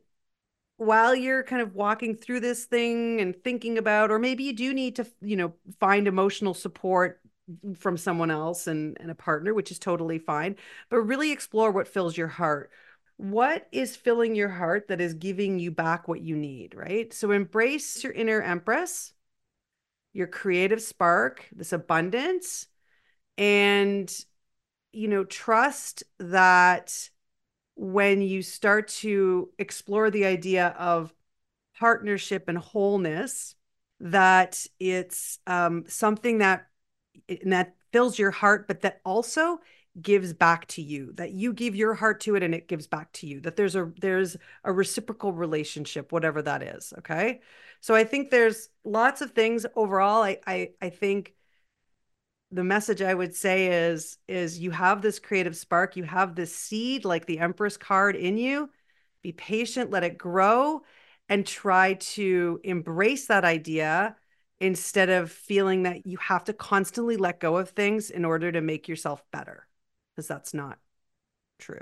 while 0.78 1.14
you're 1.14 1.44
kind 1.44 1.62
of 1.62 1.76
walking 1.76 2.16
through 2.16 2.40
this 2.40 2.66
thing 2.66 3.22
and 3.22 3.36
thinking 3.44 3.78
about 3.78 4.10
or 4.10 4.18
maybe 4.18 4.46
you 4.46 4.54
do 4.54 4.74
need 4.74 4.96
to 4.96 5.06
you 5.22 5.36
know 5.36 5.54
find 5.80 6.08
emotional 6.08 6.56
support 6.56 7.22
from 7.78 7.98
someone 7.98 8.32
else 8.32 8.68
and, 8.68 8.98
and 9.00 9.12
a 9.12 9.16
partner, 9.16 9.54
which 9.54 9.72
is 9.72 9.80
totally 9.80 10.20
fine. 10.20 10.56
But 10.90 11.02
really 11.02 11.32
explore 11.32 11.72
what 11.72 11.88
fills 11.88 12.18
your 12.18 12.28
heart. 12.28 12.72
What 13.18 13.68
is 13.72 13.96
filling 13.96 14.36
your 14.36 14.50
heart 14.50 14.88
that 14.88 15.00
is 15.00 15.14
giving 15.14 15.60
you 15.60 15.72
back 15.72 16.08
what 16.08 16.22
you 16.22 16.36
need, 16.36 16.74
right? 16.76 17.14
So 17.14 17.32
embrace 17.32 18.04
your 18.04 18.14
inner 18.14 18.42
empress, 18.42 19.14
your 20.14 20.28
creative 20.28 20.82
spark, 20.82 21.48
this 21.52 21.72
abundance, 21.72 22.68
and, 23.38 24.12
you 24.92 25.08
know, 25.08 25.24
trust 25.24 26.04
that 26.20 27.10
when 27.76 28.22
you 28.22 28.42
start 28.42 28.88
to 28.88 29.50
explore 29.58 30.10
the 30.10 30.26
idea 30.26 30.76
of 30.78 31.14
partnership 31.80 32.48
and 32.48 32.58
wholeness, 32.58 33.56
that 34.00 34.66
it's 34.80 35.40
um, 35.48 35.86
something 35.88 36.40
that 36.40 36.66
and 37.28 37.54
that 37.54 37.76
fills 37.92 38.18
your 38.20 38.32
heart, 38.32 38.68
but 38.68 38.82
that 38.82 39.02
also 39.06 39.60
gives 40.02 40.32
back 40.32 40.66
to 40.68 40.82
you 40.82 41.12
that 41.14 41.32
you 41.32 41.52
give 41.52 41.76
your 41.76 41.94
heart 41.94 42.22
to 42.22 42.36
it 42.36 42.44
and 42.44 42.56
it 42.56 42.70
gives 42.70 42.88
back 42.88 43.12
to 43.12 43.28
you 43.28 43.42
that 43.42 43.58
there's 43.58 43.76
a 43.76 43.92
there's 44.00 44.38
a 44.64 44.72
reciprocal 44.72 45.34
relationship 45.34 46.14
whatever 46.14 46.42
that 46.42 46.64
is 46.64 46.94
okay? 46.98 47.42
So 47.82 47.94
i 47.94 48.04
think 48.06 48.30
there's 48.30 48.70
lots 48.86 49.22
of 49.22 49.32
things 49.32 49.66
overall. 49.76 50.24
I 50.24 50.40
i, 50.48 50.70
I 50.82 50.90
think 50.90 51.34
the 52.52 52.64
message 52.64 53.02
i 53.02 53.14
would 53.14 53.36
say 53.36 53.68
is 53.90 54.18
is 54.28 54.60
you 54.60 54.72
have 54.72 55.02
this 55.02 55.20
creative 55.20 55.56
spark 55.56 55.96
you 55.96 56.04
have 56.04 56.36
this 56.36 56.56
seed 56.56 57.06
like 57.06 57.26
the 57.26 57.40
empress 57.40 57.78
card 57.78 58.16
in 58.16 58.38
you. 58.38 58.70
Be 59.22 59.34
patient 59.34 59.92
let 59.92 60.04
it 60.04 60.18
grow 60.18 60.84
and 61.28 61.46
try 61.46 61.94
to 61.96 62.60
embrace 62.64 63.28
that 63.28 63.44
idea 63.46 64.16
instead 64.62 65.10
of 65.10 65.32
feeling 65.32 65.84
that 65.84 66.06
you 66.06 66.18
have 66.20 66.44
to 66.46 66.54
constantly 66.54 67.18
let 67.18 67.40
go 67.40 67.58
of 67.58 67.70
things 67.70 68.12
in 68.12 68.24
order 68.24 68.52
to 68.52 68.62
make 68.62 68.88
yourself 68.88 69.24
better, 69.34 69.68
because 70.16 70.28
that's 70.28 70.54
not 70.54 70.78
true. 71.58 71.82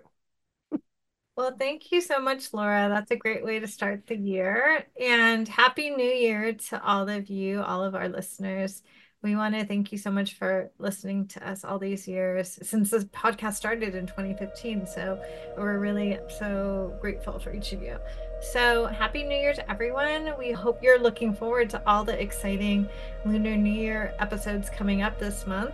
Well, 1.36 1.56
thank 1.58 1.92
you 1.92 2.02
so 2.02 2.20
much, 2.20 2.54
Laura. 2.54 2.90
That's 2.90 3.12
a 3.12 3.16
great 3.16 3.46
way 3.46 3.60
to 3.60 3.68
start 3.68 4.08
the 4.08 4.18
year. 4.18 4.86
And 5.00 5.48
Happy 5.48 5.90
New 5.90 6.04
Year 6.04 6.54
to 6.54 6.84
all 6.84 7.08
of 7.08 7.30
you, 7.30 7.62
all 7.62 7.84
of 7.84 7.96
our 7.96 8.10
listeners. 8.10 8.82
We 9.22 9.36
want 9.36 9.56
to 9.56 9.66
thank 9.66 9.92
you 9.92 9.98
so 9.98 10.12
much 10.12 10.36
for 10.36 10.72
listening 10.80 11.28
to 11.30 11.50
us 11.50 11.66
all 11.66 11.80
these 11.80 12.08
years 12.08 12.58
since 12.62 12.92
this 12.92 13.04
podcast 13.06 13.56
started 13.56 13.96
in 13.96 14.08
2015. 14.08 14.88
So 14.88 15.22
we're 15.58 15.80
really 15.80 16.18
so 16.40 16.98
grateful 17.02 17.40
for 17.40 17.54
each 17.54 17.74
of 17.74 17.82
you. 17.82 17.98
So 18.42 18.86
happy 18.88 19.24
New 19.24 19.36
Year 19.36 19.54
to 19.54 19.70
everyone. 19.70 20.34
We 20.38 20.52
hope 20.52 20.82
you're 20.82 21.00
looking 21.00 21.34
forward 21.34 21.70
to 21.72 21.82
all 21.86 22.06
the 22.06 22.20
exciting 22.20 22.88
Lunar 23.26 23.58
New 23.58 23.72
Year 23.72 24.14
episodes 24.20 24.70
coming 24.70 25.02
up 25.02 25.20
this 25.20 25.46
month. 25.46 25.74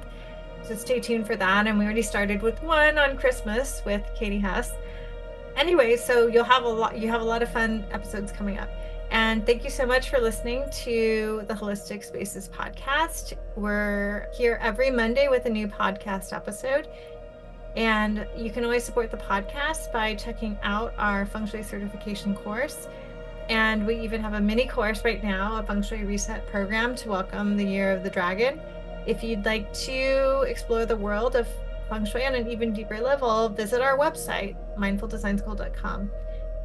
So 0.64 0.76
stay 0.76 1.00
tuned 1.00 1.28
for 1.28 1.36
that. 1.36 1.68
And 1.68 1.78
we 1.78 1.86
already 1.86 2.02
started 2.02 2.42
with 2.42 2.62
one 2.64 2.98
on 2.98 3.18
Christmas 3.18 3.84
with 3.86 4.02
Katie 4.16 4.40
Hess. 4.40 4.72
Anyway, 5.56 5.96
so 5.96 6.28
you'll 6.28 6.44
have 6.44 6.64
a 6.64 6.70
lot 6.70 6.98
you 6.98 7.08
have 7.08 7.22
a 7.22 7.26
lot 7.26 7.44
of 7.44 7.52
fun 7.52 7.86
episodes 7.92 8.32
coming 8.32 8.58
up. 8.58 8.70
And 9.12 9.46
thank 9.46 9.64
you 9.64 9.70
so 9.70 9.86
much 9.86 10.10
for 10.10 10.20
listening 10.20 10.66
to 10.72 11.44
the 11.48 11.54
Holistic 11.54 12.04
Spaces 12.04 12.50
podcast. 12.50 13.34
We're 13.56 14.28
here 14.36 14.58
every 14.60 14.90
Monday 14.90 15.28
with 15.28 15.46
a 15.46 15.50
new 15.50 15.68
podcast 15.68 16.34
episode. 16.34 16.88
And 17.76 18.26
you 18.38 18.50
can 18.50 18.64
always 18.64 18.84
support 18.84 19.12
the 19.12 19.18
podcast 19.18 19.92
by 19.92 20.16
checking 20.16 20.58
out 20.64 20.94
our 20.98 21.26
feng 21.26 21.46
shui 21.46 21.64
certification 21.64 22.36
course. 22.36 22.88
And 23.50 23.86
we 23.86 24.00
even 24.00 24.22
have 24.22 24.34
a 24.34 24.42
mini 24.42 24.66
course 24.66 25.04
right 25.04 25.24
now, 25.24 25.58
a 25.60 25.64
feng 25.64 25.82
shui 25.82 26.04
reset 26.04 26.48
program 26.48 26.96
to 26.96 27.10
welcome 27.10 27.58
the 27.58 27.66
year 27.66 27.92
of 27.92 28.04
the 28.04 28.10
dragon. 28.10 28.60
If 29.06 29.24
you'd 29.24 29.46
like 29.46 29.72
to 29.74 30.46
explore 30.48 30.86
the 30.86 30.96
world 30.96 31.36
of 31.36 31.48
feng 31.90 32.06
shui 32.06 32.26
on 32.26 32.34
an 32.34 32.48
even 32.50 32.74
deeper 32.74 33.00
level, 33.00 33.50
visit 33.50 33.82
our 33.82 33.98
website, 33.98 34.56
mindfuldesignschool.com. 34.78 36.12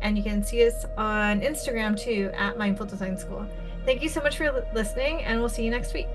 And 0.03 0.17
you 0.17 0.23
can 0.23 0.43
see 0.43 0.67
us 0.67 0.87
on 0.97 1.41
Instagram 1.41 1.99
too 1.99 2.31
at 2.35 2.57
Mindful 2.57 2.87
Design 2.87 3.19
School. 3.19 3.47
Thank 3.85 4.03
you 4.03 4.09
so 4.09 4.21
much 4.21 4.37
for 4.37 4.65
listening, 4.75 5.23
and 5.25 5.41
we'll 5.41 5.49
see 5.49 5.65
you 5.65 5.71
next 5.71 5.93
week. 5.93 6.09